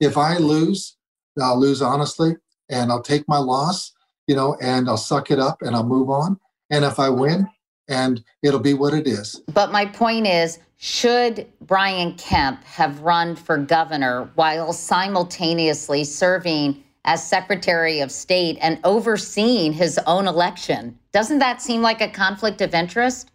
if 0.00 0.18
I 0.18 0.36
lose, 0.36 0.96
I'll 1.40 1.58
lose 1.58 1.80
honestly, 1.80 2.36
and 2.68 2.90
I'll 2.90 3.02
take 3.02 3.26
my 3.28 3.38
loss, 3.38 3.92
you 4.26 4.34
know, 4.34 4.56
and 4.60 4.88
I'll 4.88 4.96
suck 4.96 5.30
it 5.30 5.38
up 5.38 5.62
and 5.62 5.74
I'll 5.74 5.86
move 5.86 6.10
on. 6.10 6.38
And 6.70 6.84
if 6.84 6.98
I 6.98 7.08
win, 7.08 7.48
and 7.88 8.22
it'll 8.42 8.60
be 8.60 8.74
what 8.74 8.94
it 8.94 9.06
is. 9.06 9.40
But 9.54 9.72
my 9.72 9.86
point 9.86 10.26
is, 10.26 10.58
should 10.76 11.46
Brian 11.60 12.14
Kemp 12.14 12.64
have 12.64 13.00
run 13.00 13.36
for 13.36 13.56
governor 13.56 14.30
while 14.34 14.72
simultaneously 14.72 16.04
serving 16.04 16.82
as 17.04 17.26
Secretary 17.26 18.00
of 18.00 18.12
State 18.12 18.58
and 18.60 18.78
overseeing 18.84 19.72
his 19.72 19.98
own 20.06 20.26
election. 20.26 20.98
Doesn't 21.12 21.40
that 21.40 21.60
seem 21.60 21.82
like 21.82 22.00
a 22.00 22.08
conflict 22.08 22.60
of 22.60 22.74
interest? 22.74 23.30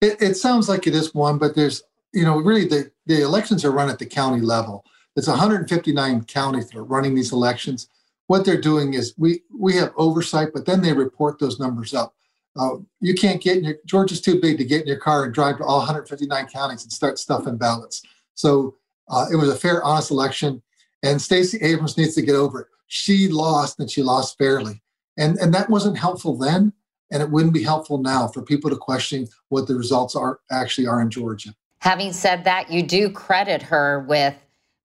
It, 0.00 0.20
it, 0.20 0.34
sounds 0.34 0.68
like 0.68 0.86
it 0.86 0.94
is 0.94 1.14
one, 1.14 1.38
but 1.38 1.54
there's, 1.54 1.82
you 2.12 2.24
know, 2.24 2.38
really 2.38 2.66
the, 2.66 2.90
the 3.06 3.22
elections 3.22 3.64
are 3.64 3.70
run 3.70 3.88
at 3.88 3.98
the 3.98 4.06
county 4.06 4.40
level. 4.40 4.84
It's 5.14 5.28
159 5.28 6.24
counties 6.24 6.70
that 6.70 6.78
are 6.78 6.84
running 6.84 7.14
these 7.14 7.32
elections. 7.32 7.88
What 8.26 8.44
they're 8.44 8.60
doing 8.60 8.94
is 8.94 9.14
we 9.18 9.42
we 9.56 9.76
have 9.76 9.92
oversight, 9.96 10.48
but 10.54 10.64
then 10.64 10.80
they 10.80 10.92
report 10.92 11.38
those 11.38 11.60
numbers 11.60 11.92
up. 11.92 12.14
Uh, 12.58 12.76
you 13.00 13.14
can't 13.14 13.42
get 13.42 13.58
in 13.58 13.64
your 13.64 13.74
Georgia's 13.84 14.22
too 14.22 14.40
big 14.40 14.56
to 14.58 14.64
get 14.64 14.82
in 14.82 14.86
your 14.86 14.98
car 14.98 15.24
and 15.24 15.34
drive 15.34 15.58
to 15.58 15.64
all 15.64 15.78
159 15.78 16.46
counties 16.46 16.82
and 16.82 16.92
start 16.92 17.18
stuffing 17.18 17.58
ballots. 17.58 18.02
So 18.34 18.76
uh, 19.10 19.26
it 19.30 19.36
was 19.36 19.50
a 19.50 19.54
fair, 19.54 19.84
honest 19.84 20.10
election, 20.10 20.62
and 21.02 21.20
Stacey 21.20 21.58
Abrams 21.58 21.98
needs 21.98 22.14
to 22.14 22.22
get 22.22 22.34
over 22.34 22.62
it 22.62 22.68
she 22.92 23.26
lost 23.26 23.80
and 23.80 23.90
she 23.90 24.02
lost 24.02 24.36
fairly. 24.36 24.82
And, 25.16 25.38
and 25.38 25.54
that 25.54 25.70
wasn't 25.70 25.96
helpful 25.96 26.36
then. 26.36 26.74
And 27.10 27.22
it 27.22 27.30
wouldn't 27.30 27.54
be 27.54 27.62
helpful 27.62 27.96
now 27.96 28.28
for 28.28 28.42
people 28.42 28.68
to 28.68 28.76
question 28.76 29.28
what 29.48 29.66
the 29.66 29.74
results 29.74 30.14
are 30.14 30.40
actually 30.50 30.86
are 30.86 31.00
in 31.00 31.08
Georgia. 31.08 31.54
Having 31.78 32.12
said 32.12 32.44
that, 32.44 32.70
you 32.70 32.82
do 32.82 33.10
credit 33.10 33.62
her 33.62 34.00
with 34.00 34.34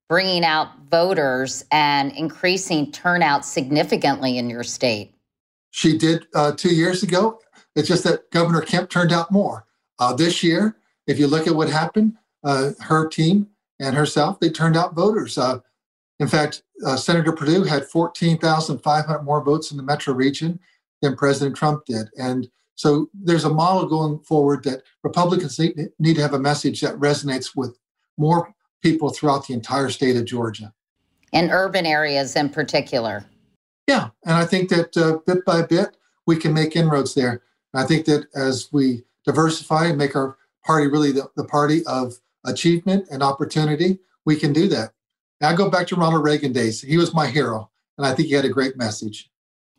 bringing 0.07 0.45
out 0.45 0.69
voters 0.89 1.65
and 1.69 2.13
increasing 2.13 2.93
turnout 2.93 3.43
significantly 3.43 4.37
in 4.37 4.49
your 4.49 4.63
state. 4.63 5.13
She 5.71 5.97
did 5.97 6.27
uh, 6.33 6.53
two 6.53 6.73
years 6.73 7.03
ago. 7.03 7.41
It's 7.75 7.89
just 7.89 8.05
that 8.05 8.31
Governor 8.31 8.61
Kemp 8.61 8.89
turned 8.89 9.11
out 9.11 9.31
more. 9.31 9.65
Uh, 9.99 10.13
this 10.13 10.41
year, 10.43 10.77
if 11.07 11.19
you 11.19 11.27
look 11.27 11.45
at 11.45 11.55
what 11.55 11.69
happened, 11.69 12.13
uh, 12.45 12.71
her 12.79 13.09
team 13.09 13.47
and 13.81 13.97
herself, 13.97 14.39
they 14.39 14.49
turned 14.49 14.77
out 14.77 14.95
voters. 14.95 15.37
Uh, 15.37 15.59
in 16.19 16.27
fact, 16.27 16.63
uh, 16.85 16.95
Senator 16.95 17.31
Perdue 17.31 17.63
had 17.63 17.85
14,500 17.85 19.23
more 19.23 19.43
votes 19.43 19.71
in 19.71 19.77
the 19.77 19.83
metro 19.83 20.13
region 20.13 20.59
than 21.01 21.15
President 21.15 21.55
Trump 21.55 21.85
did. 21.85 22.07
And 22.17 22.49
so 22.75 23.09
there's 23.13 23.43
a 23.43 23.53
model 23.53 23.87
going 23.87 24.19
forward 24.19 24.63
that 24.63 24.83
Republicans 25.03 25.59
need, 25.59 25.75
need 25.99 26.15
to 26.15 26.21
have 26.21 26.33
a 26.33 26.39
message 26.39 26.81
that 26.81 26.95
resonates 26.95 27.55
with 27.55 27.77
more 28.17 28.53
people 28.81 29.09
throughout 29.09 29.47
the 29.47 29.53
entire 29.53 29.89
state 29.89 30.15
of 30.15 30.25
Georgia. 30.25 30.73
In 31.33 31.51
urban 31.51 31.85
areas 31.85 32.35
in 32.35 32.49
particular. 32.49 33.25
Yeah. 33.87 34.09
And 34.25 34.35
I 34.35 34.45
think 34.45 34.69
that 34.69 34.97
uh, 34.97 35.19
bit 35.25 35.45
by 35.45 35.61
bit, 35.63 35.97
we 36.25 36.35
can 36.35 36.53
make 36.53 36.75
inroads 36.75 37.13
there. 37.13 37.41
I 37.73 37.85
think 37.85 38.05
that 38.05 38.27
as 38.35 38.69
we 38.71 39.03
diversify 39.25 39.85
and 39.85 39.97
make 39.97 40.15
our 40.15 40.37
party 40.65 40.87
really 40.87 41.11
the, 41.11 41.29
the 41.35 41.43
party 41.43 41.85
of 41.85 42.15
achievement 42.45 43.07
and 43.11 43.21
opportunity, 43.21 43.99
we 44.25 44.35
can 44.35 44.51
do 44.51 44.67
that. 44.69 44.93
I 45.41 45.53
go 45.53 45.69
back 45.69 45.87
to 45.87 45.95
Ronald 45.95 46.23
Reagan 46.23 46.51
days. 46.51 46.81
He 46.81 46.97
was 46.97 47.13
my 47.13 47.27
hero, 47.27 47.69
and 47.97 48.07
I 48.07 48.13
think 48.13 48.29
he 48.29 48.33
had 48.33 48.45
a 48.45 48.49
great 48.49 48.77
message. 48.77 49.29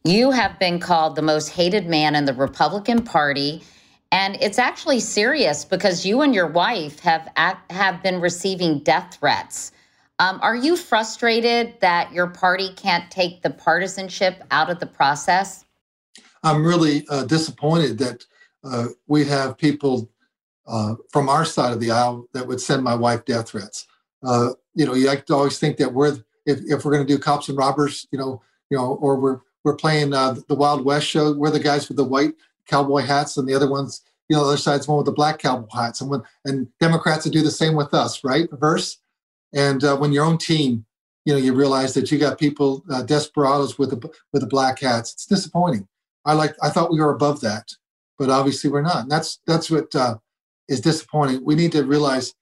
You 0.05 0.31
have 0.31 0.59
been 0.59 0.79
called 0.79 1.16
the 1.16 1.23
most 1.23 1.49
hated 1.49 1.87
man 1.87 2.14
in 2.14 2.25
the 2.25 2.35
Republican 2.35 3.03
Party. 3.03 3.62
And 4.11 4.38
it's 4.40 4.59
actually 4.59 5.01
serious 5.01 5.64
because 5.64 6.07
you 6.07 6.23
and 6.23 6.35
your 6.35 6.47
wife 6.47 7.01
have 7.01 7.29
have 7.68 8.03
been 8.03 8.21
receiving 8.21 8.79
death 8.79 9.18
threats. 9.18 9.73
Um, 10.18 10.38
are 10.42 10.57
you 10.57 10.77
frustrated 10.77 11.75
that 11.81 12.12
your 12.12 12.27
party 12.27 12.71
can't 12.75 13.11
take 13.11 13.42
the 13.42 13.51
partisanship 13.51 14.42
out 14.51 14.71
of 14.71 14.81
the 14.81 14.87
process? 14.87 15.64
I'm 16.42 16.64
really 16.64 17.07
uh, 17.09 17.25
disappointed 17.25 17.99
that 17.99 18.25
uh, 18.64 18.87
we 19.07 19.25
have 19.27 19.59
people 19.59 20.11
uh, 20.66 20.94
from 21.11 21.29
our 21.29 21.44
side 21.44 21.73
of 21.73 21.81
the 21.81 21.90
aisle 21.90 22.27
that 22.33 22.47
would 22.47 22.61
send 22.61 22.83
my 22.83 22.94
wife 22.94 23.25
death 23.25 23.51
threats. 23.51 23.87
You 24.78 24.86
know, 24.86 24.94
you 24.94 25.08
like 25.08 25.26
to 25.26 25.34
always 25.34 25.58
think 25.58 25.76
that 25.78 25.92
we're 25.92 26.16
if, 26.46 26.60
if 26.66 26.84
we're 26.84 26.92
going 26.92 27.04
to 27.04 27.12
do 27.12 27.18
cops 27.18 27.48
and 27.48 27.58
robbers, 27.58 28.06
you 28.12 28.18
know, 28.18 28.40
you 28.70 28.78
know, 28.78 28.94
or 29.00 29.18
we're 29.18 29.40
we're 29.64 29.74
playing 29.74 30.14
uh, 30.14 30.36
the 30.48 30.54
Wild 30.54 30.84
West 30.84 31.08
show. 31.08 31.32
We're 31.32 31.50
the 31.50 31.58
guys 31.58 31.88
with 31.88 31.96
the 31.96 32.04
white 32.04 32.34
cowboy 32.68 33.02
hats, 33.02 33.36
and 33.36 33.48
the 33.48 33.54
other 33.54 33.68
ones, 33.68 34.02
you 34.28 34.36
know, 34.36 34.42
the 34.44 34.50
other 34.50 34.56
side's 34.56 34.86
one 34.86 34.98
with 34.98 35.06
the 35.06 35.12
black 35.12 35.40
cowboy 35.40 35.66
hats. 35.74 36.00
And 36.00 36.08
when 36.08 36.22
and 36.44 36.68
Democrats 36.78 37.24
would 37.24 37.32
do 37.32 37.42
the 37.42 37.50
same 37.50 37.74
with 37.74 37.92
us, 37.92 38.22
right? 38.22 38.48
Verse, 38.52 38.98
And 39.52 39.82
uh, 39.82 39.96
when 39.96 40.12
your 40.12 40.24
own 40.24 40.38
team, 40.38 40.86
you 41.24 41.32
know, 41.32 41.40
you 41.40 41.54
realize 41.54 41.92
that 41.94 42.12
you 42.12 42.18
got 42.18 42.38
people 42.38 42.84
uh, 42.88 43.02
desperados 43.02 43.80
with 43.80 43.90
the 43.90 44.10
with 44.32 44.42
the 44.42 44.48
black 44.48 44.78
hats. 44.78 45.12
It's 45.12 45.26
disappointing. 45.26 45.88
I 46.24 46.34
like 46.34 46.54
I 46.62 46.70
thought 46.70 46.92
we 46.92 47.00
were 47.00 47.14
above 47.14 47.40
that, 47.40 47.72
but 48.16 48.30
obviously 48.30 48.70
we're 48.70 48.82
not. 48.82 49.02
And 49.02 49.10
that's 49.10 49.40
that's 49.44 49.70
what 49.72 49.92
uh, 49.96 50.18
is 50.68 50.80
disappointing. 50.80 51.44
We 51.44 51.56
need 51.56 51.72
to 51.72 51.84
realize 51.84 52.32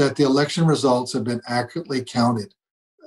that 0.00 0.16
the 0.16 0.24
election 0.24 0.64
results 0.64 1.12
have 1.12 1.24
been 1.24 1.42
accurately 1.46 2.02
counted. 2.02 2.54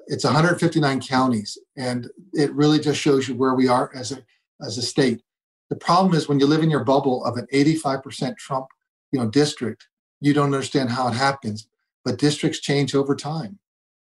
It's 0.06 0.26
159 0.26 1.02
counties, 1.02 1.58
and 1.76 2.08
it 2.34 2.54
really 2.54 2.80
just 2.80 3.00
shows 3.00 3.28
you 3.28 3.36
where 3.36 3.56
we 3.56 3.68
are 3.68 3.90
as 3.96 4.12
a 4.12 4.24
as 4.62 4.78
a 4.78 4.84
state. 4.84 5.24
The 5.72 5.76
problem 5.76 6.14
is 6.14 6.30
when 6.30 6.40
you 6.40 6.46
live 6.46 6.62
in 6.62 6.70
your 6.70 6.84
bubble 6.84 7.26
of 7.26 7.36
an 7.38 7.48
85% 7.52 8.38
Trump, 8.38 8.68
you 9.12 9.20
know, 9.20 9.28
district, 9.28 9.88
you 10.22 10.34
don't 10.36 10.54
understand 10.54 10.92
how 10.92 11.08
it 11.08 11.16
happens. 11.16 11.68
But 12.06 12.20
districts 12.20 12.60
change 12.60 12.94
over 12.94 13.16
time, 13.16 13.58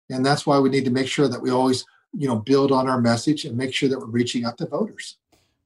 and 0.08 0.26
that's 0.26 0.44
why 0.44 0.58
we 0.58 0.68
need 0.68 0.84
to 0.86 0.90
make 0.90 1.06
sure 1.06 1.28
that 1.28 1.40
we 1.40 1.50
always, 1.50 1.84
you 2.12 2.26
know, 2.26 2.36
build 2.36 2.72
on 2.72 2.88
our 2.88 3.00
message 3.00 3.44
and 3.44 3.56
make 3.56 3.72
sure 3.72 3.88
that 3.88 4.00
we're 4.00 4.06
reaching 4.06 4.44
out 4.44 4.58
to 4.58 4.66
voters. 4.66 5.18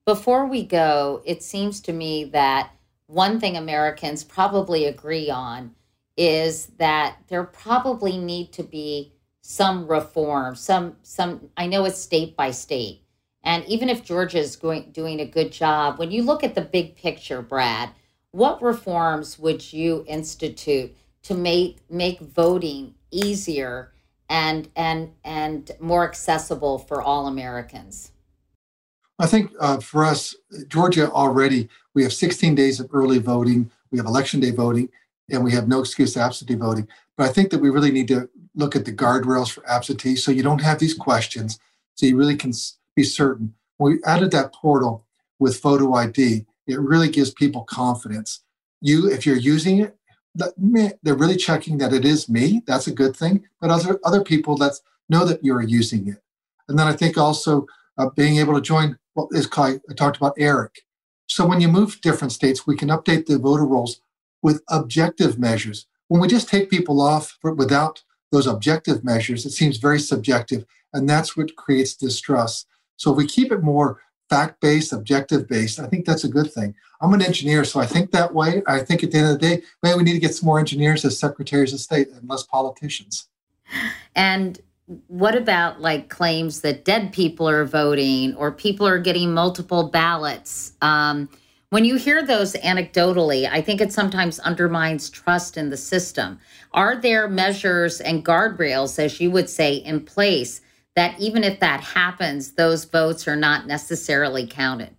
Before 0.05 0.45
we 0.47 0.63
go, 0.63 1.23
it 1.25 1.43
seems 1.43 1.81
to 1.83 1.95
me 1.95 2.25
that 2.25 2.73
one 3.07 3.41
thing 3.41 3.57
Americans 3.57 4.25
probably 4.25 4.85
agree 4.85 5.31
on 5.31 5.75
is 6.17 6.67
that 6.79 7.17
there 7.29 7.45
probably 7.45 8.19
need 8.19 8.53
to 8.53 8.63
be 8.63 9.13
some 9.43 9.87
reform 9.87 10.55
some 10.55 10.97
some 11.03 11.51
i 11.57 11.67
know 11.67 11.85
it's 11.85 11.99
state 11.99 12.37
by 12.37 12.51
state. 12.51 13.05
And 13.45 13.65
even 13.67 13.91
if 13.91 14.03
Georgia 14.03 14.39
is 14.39 14.57
going, 14.57 14.91
doing 14.91 15.21
a 15.21 15.27
good 15.27 15.53
job, 15.53 15.99
when 15.99 16.11
you 16.11 16.23
look 16.23 16.43
at 16.43 16.55
the 16.55 16.63
big 16.63 16.97
picture, 16.97 17.43
Brad, 17.43 17.91
what 18.31 18.63
reforms 18.63 19.39
would 19.39 19.73
you 19.73 20.05
institute 20.09 20.97
to 21.23 21.35
make 21.35 21.79
make 21.91 22.21
voting 22.21 22.95
easier 23.11 23.93
and 24.29 24.69
and 24.75 25.13
and 25.25 25.71
more 25.79 26.05
accessible 26.09 26.79
for 26.79 27.01
all 27.01 27.27
Americans? 27.29 28.11
I 29.19 29.27
think 29.27 29.53
uh, 29.61 29.79
for 29.79 30.05
us, 30.05 30.35
Georgia 30.67 31.11
already 31.13 31.69
we 31.95 32.03
have 32.03 32.13
16 32.13 32.57
days 32.57 32.81
of 32.81 32.89
early 32.93 33.19
voting, 33.19 33.71
we 33.93 33.99
have 33.99 34.07
election 34.07 34.41
day 34.41 34.51
voting, 34.51 34.89
and 35.31 35.43
we 35.43 35.53
have 35.53 35.69
no 35.69 35.81
excuse 35.81 36.15
to 36.15 36.21
absentee 36.21 36.55
voting. 36.55 36.89
But 37.17 37.29
I 37.29 37.33
think 37.33 37.51
that 37.51 37.61
we 37.61 37.71
really 37.71 37.91
need 37.91 38.09
to 38.09 38.29
look 38.55 38.77
at 38.77 38.85
the 38.85 38.93
guardrails 38.93 39.51
for 39.51 39.69
absentee 39.69 40.17
so 40.17 40.31
you 40.31 40.43
don't 40.43 40.61
have 40.61 40.79
these 40.79 40.95
questions, 40.95 41.59
so 41.95 42.07
you 42.07 42.17
really 42.17 42.37
can 42.37 42.53
be 42.95 43.03
certain. 43.03 43.55
When 43.79 43.95
we 43.95 43.99
added 44.05 44.31
that 44.33 44.53
portal 44.53 45.07
with 45.39 45.61
photo 45.61 45.95
ID, 45.95 46.47
it 46.67 46.81
really 46.81 47.09
gives 47.09 47.31
people 47.31 47.63
confidence. 47.63 48.43
You, 48.81 49.11
if 49.11 49.27
you're 49.27 49.37
using 49.37 49.81
it, 49.81 49.97
they're 50.35 51.15
really 51.15 51.37
checking 51.37 51.79
that 51.79 51.93
it 51.93 52.05
is 52.05 52.29
me. 52.29 52.63
That's 52.67 52.87
a 52.87 52.93
good 52.93 53.17
thing. 53.17 53.45
But 53.61 53.71
other 53.71 54.01
other 54.05 54.23
people 54.23 54.57
that 54.59 54.75
know 55.09 55.25
that 55.25 55.45
you're 55.45 55.63
using 55.63 56.09
it. 56.09 56.23
And 56.69 56.79
then 56.79 56.87
I 56.87 56.93
think 56.93 57.17
also 57.17 57.67
uh, 57.99 58.11
being 58.11 58.39
able 58.39 58.55
to 58.55 58.61
join 58.61 58.99
what 59.15 59.29
is 59.33 59.47
called 59.47 59.81
I 59.89 59.95
talked 59.95 60.17
about 60.17 60.39
ERIC. 60.39 60.85
So 61.29 61.47
when 61.47 61.61
you 61.61 61.69
move 61.69 62.01
different 62.01 62.33
states, 62.33 62.67
we 62.67 62.77
can 62.77 62.89
update 62.89 63.27
the 63.27 63.39
voter 63.39 63.65
rolls 63.65 64.01
with 64.45 64.63
objective 64.69 65.39
measures. 65.39 65.87
When 66.09 66.21
we 66.21 66.29
just 66.29 66.51
take 66.51 66.71
people 66.71 67.01
off 67.01 67.39
without 67.43 68.05
those 68.31 68.47
objective 68.47 69.03
measures, 69.03 69.47
it 69.47 69.51
seems 69.51 69.79
very 69.79 69.99
subjective, 69.99 70.67
and 70.93 71.09
that's 71.09 71.35
what 71.35 71.57
creates 71.57 71.97
distrust. 71.97 72.67
So 72.97 73.11
if 73.11 73.17
we 73.17 73.27
keep 73.27 73.51
it 73.51 73.63
more 73.63 74.03
fact 74.29 74.61
based, 74.61 74.93
objective 74.93 75.49
based, 75.49 75.81
I 75.81 75.87
think 75.87 76.05
that's 76.05 76.25
a 76.25 76.29
good 76.29 76.53
thing. 76.53 76.75
I'm 77.01 77.15
an 77.15 77.23
engineer, 77.23 77.65
so 77.65 77.81
I 77.81 77.87
think 77.87 78.11
that 78.11 78.35
way. 78.35 78.63
I 78.67 78.81
think 78.81 79.03
at 79.03 79.11
the 79.11 79.19
end 79.19 79.29
of 79.29 79.41
the 79.41 79.47
day, 79.49 79.63
maybe 79.83 79.97
we 79.97 80.05
need 80.05 80.13
to 80.13 80.19
get 80.19 80.35
some 80.35 80.47
more 80.47 80.61
engineers 80.61 81.05
as 81.07 81.19
secretaries 81.19 81.73
of 81.73 81.81
state 81.81 82.09
and 82.11 82.29
less 82.29 82.43
politicians. 82.43 83.29
And 84.15 84.61
what 85.07 85.35
about 85.35 85.81
like 85.81 86.11
claims 86.11 86.61
that 86.61 86.85
dead 86.85 87.15
people 87.15 87.49
are 87.49 87.65
voting 87.65 88.35
or 88.37 88.53
people 88.53 88.87
are 88.87 88.99
getting 88.99 89.33
multiple 89.33 89.89
ballots? 89.89 90.75
Um, 90.83 91.31
when 91.71 91.85
you 91.85 91.97
hear 91.97 92.25
those 92.25 92.55
anecdotally, 92.55 93.49
I 93.51 93.61
think 93.61 93.81
it 93.81 93.93
sometimes 93.93 94.39
undermines 94.41 95.11
trust 95.11 95.57
in 95.57 95.71
the 95.71 95.77
system. 95.77 96.39
Are 96.73 96.97
there 96.97 97.29
measures 97.29 98.01
and 98.01 98.25
guardrails, 98.25 98.99
as 98.99 99.21
you 99.21 99.31
would 99.31 99.49
say, 99.49 99.75
in 99.75 100.01
place 100.01 100.61
that 100.95 101.19
even 101.19 101.43
if 101.43 101.61
that 101.61 101.81
happens, 101.81 102.53
those 102.53 102.85
votes 102.85 103.27
are 103.27 103.37
not 103.37 103.67
necessarily 103.67 104.47
counted? 104.47 104.95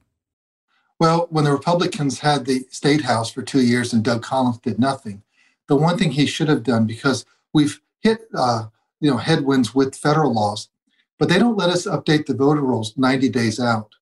Well, 1.00 1.28
when 1.30 1.44
the 1.44 1.52
Republicans 1.52 2.20
had 2.20 2.46
the 2.46 2.66
state 2.70 3.02
house 3.02 3.32
for 3.32 3.42
two 3.42 3.62
years 3.62 3.94
and 3.94 4.04
Doug 4.04 4.24
Collins 4.24 4.60
did 4.60 4.80
nothing, 4.80 5.24
the 5.68 5.76
one 5.76 5.98
thing 5.98 6.12
he 6.12 6.26
should 6.26 6.48
have 6.48 6.64
done 6.64 6.86
because 6.86 7.26
we've 7.54 7.82
hit 8.02 8.28
uh, 8.34 8.68
you 9.02 9.10
know 9.10 9.18
headwinds 9.18 9.76
with 9.76 9.96
federal 9.96 10.34
laws, 10.34 10.70
but 11.18 11.28
they 11.30 11.40
don't 11.40 11.58
let 11.58 11.70
us 11.70 11.86
update 11.86 12.26
the 12.26 12.34
voter 12.34 12.62
rolls 12.62 12.96
90 12.98 13.30
days 13.30 13.60
out. 13.60 13.96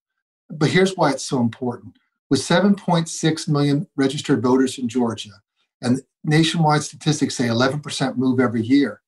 But 0.50 0.70
here's 0.70 0.96
why 0.96 1.12
it's 1.12 1.26
so 1.26 1.40
important: 1.40 1.98
with 2.30 2.40
7.6 2.40 3.48
million 3.50 3.88
registered 3.96 4.42
voters 4.42 4.78
in 4.78 4.88
Georgia, 4.88 5.42
and 5.82 6.02
nationwide 6.24 6.84
statistics 6.84 7.36
say 7.36 7.46
11% 7.46 8.18
move 8.18 8.40
every 8.40 8.62
year. 8.62 9.02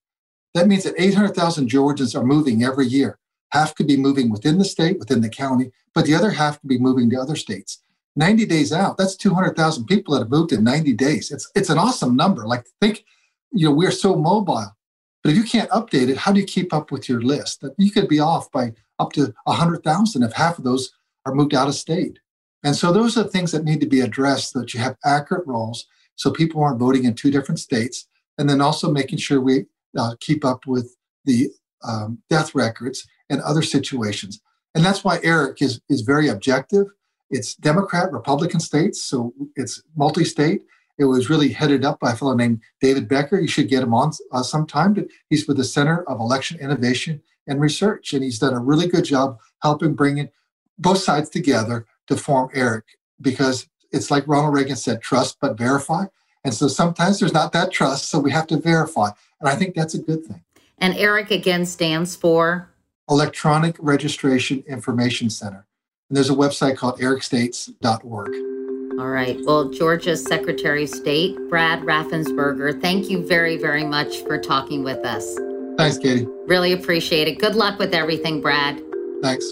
That 0.54 0.68
means 0.68 0.84
that 0.84 0.96
800,000 0.98 1.68
Georgians 1.68 2.16
are 2.16 2.24
moving 2.24 2.64
every 2.64 2.88
year. 2.88 3.20
Half 3.52 3.76
could 3.76 3.88
be 3.88 3.98
moving 3.98 4.30
within 4.30 4.58
the 4.58 4.66
state, 4.66 5.00
within 5.00 5.22
the 5.22 5.30
county, 5.30 5.72
but 5.94 6.06
the 6.06 6.16
other 6.16 6.32
half 6.32 6.60
could 6.60 6.70
be 6.70 6.80
moving 6.80 7.10
to 7.10 7.20
other 7.20 7.36
states. 7.36 7.82
90 8.16 8.46
days 8.46 8.72
out, 8.72 8.98
that's 8.98 9.16
200,000 9.16 9.86
people 9.86 10.14
that 10.14 10.22
have 10.22 10.30
moved 10.30 10.54
in 10.54 10.64
90 10.64 10.94
days. 10.94 11.32
It's, 11.32 11.52
it's 11.56 11.70
an 11.70 11.78
awesome 11.78 12.16
number. 12.16 12.46
Like, 12.48 12.66
think, 12.80 13.04
you 13.52 13.68
know, 13.68 13.76
we're 13.76 13.92
so 13.92 14.16
mobile. 14.16 14.72
But 15.22 15.32
if 15.32 15.38
you 15.38 15.44
can't 15.44 15.70
update 15.72 16.10
it, 16.10 16.18
how 16.18 16.32
do 16.32 16.40
you 16.40 16.46
keep 16.46 16.74
up 16.74 16.92
with 16.92 17.10
your 17.10 17.22
list? 17.22 17.62
That 17.62 17.74
you 17.78 17.92
could 17.92 18.08
be 18.08 18.20
off 18.20 18.52
by 18.52 18.74
up 19.00 19.12
to 19.14 19.34
100,000 19.46 20.24
if 20.24 20.34
half 20.34 20.58
of 20.58 20.64
those 20.64 20.94
are 21.26 21.34
moved 21.34 21.54
out 21.54 21.68
of 21.68 21.76
state. 21.76 22.20
And 22.66 22.76
so 22.76 22.92
those 22.92 23.16
are 23.16 23.24
things 23.24 23.52
that 23.52 23.64
need 23.64 23.80
to 23.82 23.88
be 23.88 24.02
addressed 24.02 24.56
that 24.56 24.74
you 24.74 24.80
have 24.80 24.98
accurate 25.06 25.46
rolls 25.46 25.86
so 26.16 26.32
people 26.32 26.64
aren't 26.64 26.80
voting 26.80 27.06
in 27.06 27.14
two 27.14 27.30
different 27.30 27.60
states. 27.60 28.08
And 28.40 28.50
then 28.50 28.60
also 28.60 28.92
making 28.92 29.20
sure 29.20 29.40
we 29.40 29.68
uh, 29.96 30.16
keep 30.20 30.44
up 30.44 30.66
with 30.66 30.98
the 31.26 31.52
um, 31.88 32.18
death 32.28 32.56
records 32.56 33.08
and 33.30 33.40
other 33.42 33.62
situations. 33.62 34.42
And 34.74 34.84
that's 34.84 35.04
why 35.04 35.20
ERIC 35.20 35.62
is, 35.62 35.80
is 35.90 36.02
very 36.02 36.28
objective. 36.28 36.88
It's 37.30 37.54
Democrat, 37.56 38.12
Republican 38.12 38.60
states, 38.60 39.02
so 39.02 39.34
it's 39.56 39.84
multi 39.96 40.26
state. 40.26 40.64
It 40.98 41.06
was 41.06 41.30
really 41.30 41.50
headed 41.50 41.86
up 41.86 42.00
by 42.00 42.14
a 42.14 42.16
fellow 42.16 42.34
named 42.34 42.62
David 42.82 43.08
Becker. 43.08 43.40
You 43.40 43.48
should 43.48 43.70
get 43.70 43.84
him 43.84 43.94
on 43.94 44.12
uh, 44.32 44.42
sometime. 44.42 44.96
He's 45.30 45.48
with 45.48 45.58
the 45.58 45.64
Center 45.64 46.04
of 46.04 46.20
Election 46.20 46.60
Innovation 46.60 47.22
and 47.48 47.62
Research, 47.62 48.14
and 48.14 48.24
he's 48.24 48.40
done 48.40 48.54
a 48.54 48.60
really 48.60 48.88
good 48.88 49.06
job 49.06 49.38
helping 49.62 49.94
bring 49.94 50.18
in 50.18 50.30
both 50.78 50.98
sides 50.98 51.30
together 51.30 51.86
to 52.08 52.18
form 52.18 52.50
ERIC 52.54 52.84
because 53.22 53.68
it's 53.92 54.12
like 54.12 54.28
Ronald 54.28 54.54
Reagan 54.54 54.76
said 54.76 55.02
trust 55.02 55.38
but 55.40 55.58
verify. 55.58 56.06
And 56.44 56.54
so 56.54 56.68
sometimes 56.68 57.20
there's 57.20 57.34
not 57.34 57.52
that 57.54 57.72
trust, 57.72 58.10
so 58.10 58.20
we 58.20 58.32
have 58.32 58.48
to 58.48 58.58
verify. 58.58 59.10
And 59.40 59.50
I 59.50 59.56
think 59.56 59.74
that's 59.74 59.96
a 59.96 60.00
good 60.00 60.26
thing. 60.26 60.44
And 60.78 60.94
ERIC 60.96 61.32
again 61.32 61.66
stands 61.66 62.16
for 62.16 62.70
Electronic 63.10 63.76
Registration 63.80 64.64
Information 64.68 65.30
Center. 65.30 65.66
And 66.10 66.18
there's 66.18 66.30
a 66.30 66.36
website 66.36 66.78
called 66.78 67.02
ericstates.org. 67.02 68.30
All 69.00 69.10
right. 69.10 69.38
Well, 69.44 69.70
Georgia's 69.70 70.24
Secretary 70.24 70.84
of 70.84 70.90
State, 70.90 71.38
Brad 71.50 71.82
Raffensperger, 71.82 72.80
thank 72.80 73.10
you 73.10 73.26
very, 73.28 73.58
very 73.58 73.84
much 73.84 74.20
for 74.20 74.40
talking 74.40 74.84
with 74.84 75.06
us. 75.06 75.38
Thanks, 75.78 75.98
Katie. 75.98 76.28
Really 76.46 76.72
appreciate 76.72 77.28
it. 77.28 77.40
Good 77.40 77.56
luck 77.56 77.78
with 77.80 77.94
everything, 77.94 78.40
Brad. 78.40 78.82
Thanks. 79.22 79.52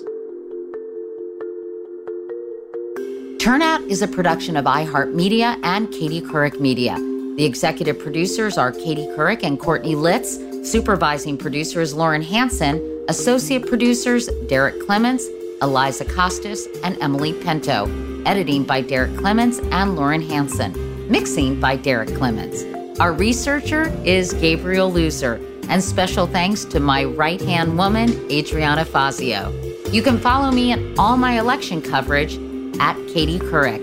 Turnout 3.39 3.81
is 3.83 4.01
a 4.01 4.07
production 4.07 4.55
of 4.55 4.65
iHeartMedia 4.65 5.59
and 5.63 5.91
Katie 5.91 6.21
Couric 6.21 6.59
Media. 6.59 6.95
The 7.35 7.43
executive 7.43 7.99
producers 7.99 8.57
are 8.57 8.71
Katie 8.71 9.07
Couric 9.07 9.43
and 9.43 9.59
Courtney 9.59 9.95
Litz. 9.95 10.37
Supervising 10.69 11.37
producer 11.37 11.81
is 11.81 11.93
Lauren 11.93 12.21
Hanson. 12.21 13.05
Associate 13.09 13.65
producers 13.65 14.27
Derek 14.47 14.79
Clements, 14.85 15.27
Eliza 15.61 16.05
Costas, 16.05 16.67
and 16.83 16.97
Emily 17.01 17.33
Pento. 17.33 18.25
Editing 18.25 18.63
by 18.63 18.79
Derek 18.79 19.17
Clements 19.17 19.59
and 19.71 19.95
Lauren 19.97 20.21
Hanson. 20.21 20.73
Mixing 21.09 21.59
by 21.59 21.75
Derek 21.75 22.15
Clements. 22.15 22.63
Our 23.01 23.11
researcher 23.11 23.91
is 24.05 24.33
Gabriel 24.33 24.91
Loser. 24.91 25.41
And 25.67 25.83
special 25.83 26.27
thanks 26.27 26.63
to 26.65 26.79
my 26.79 27.03
right 27.03 27.41
hand 27.41 27.77
woman, 27.77 28.09
Adriana 28.31 28.85
Fazio. 28.85 29.51
You 29.91 30.01
can 30.01 30.17
follow 30.17 30.49
me 30.51 30.71
in 30.71 30.97
all 30.97 31.17
my 31.17 31.39
election 31.39 31.81
coverage 31.81 32.37
at 32.79 32.95
Katie 33.07 33.39
Couric. 33.39 33.81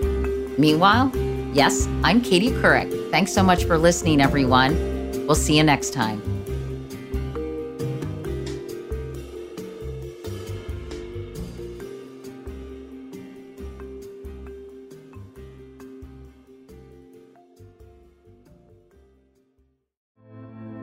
Meanwhile, 0.58 1.12
yes, 1.52 1.86
I'm 2.04 2.20
Katie 2.20 2.50
Couric. 2.50 3.10
Thanks 3.10 3.32
so 3.32 3.42
much 3.42 3.64
for 3.64 3.78
listening, 3.78 4.20
everyone. 4.20 4.74
We'll 5.26 5.34
see 5.34 5.56
you 5.56 5.62
next 5.62 5.92
time. 5.92 6.29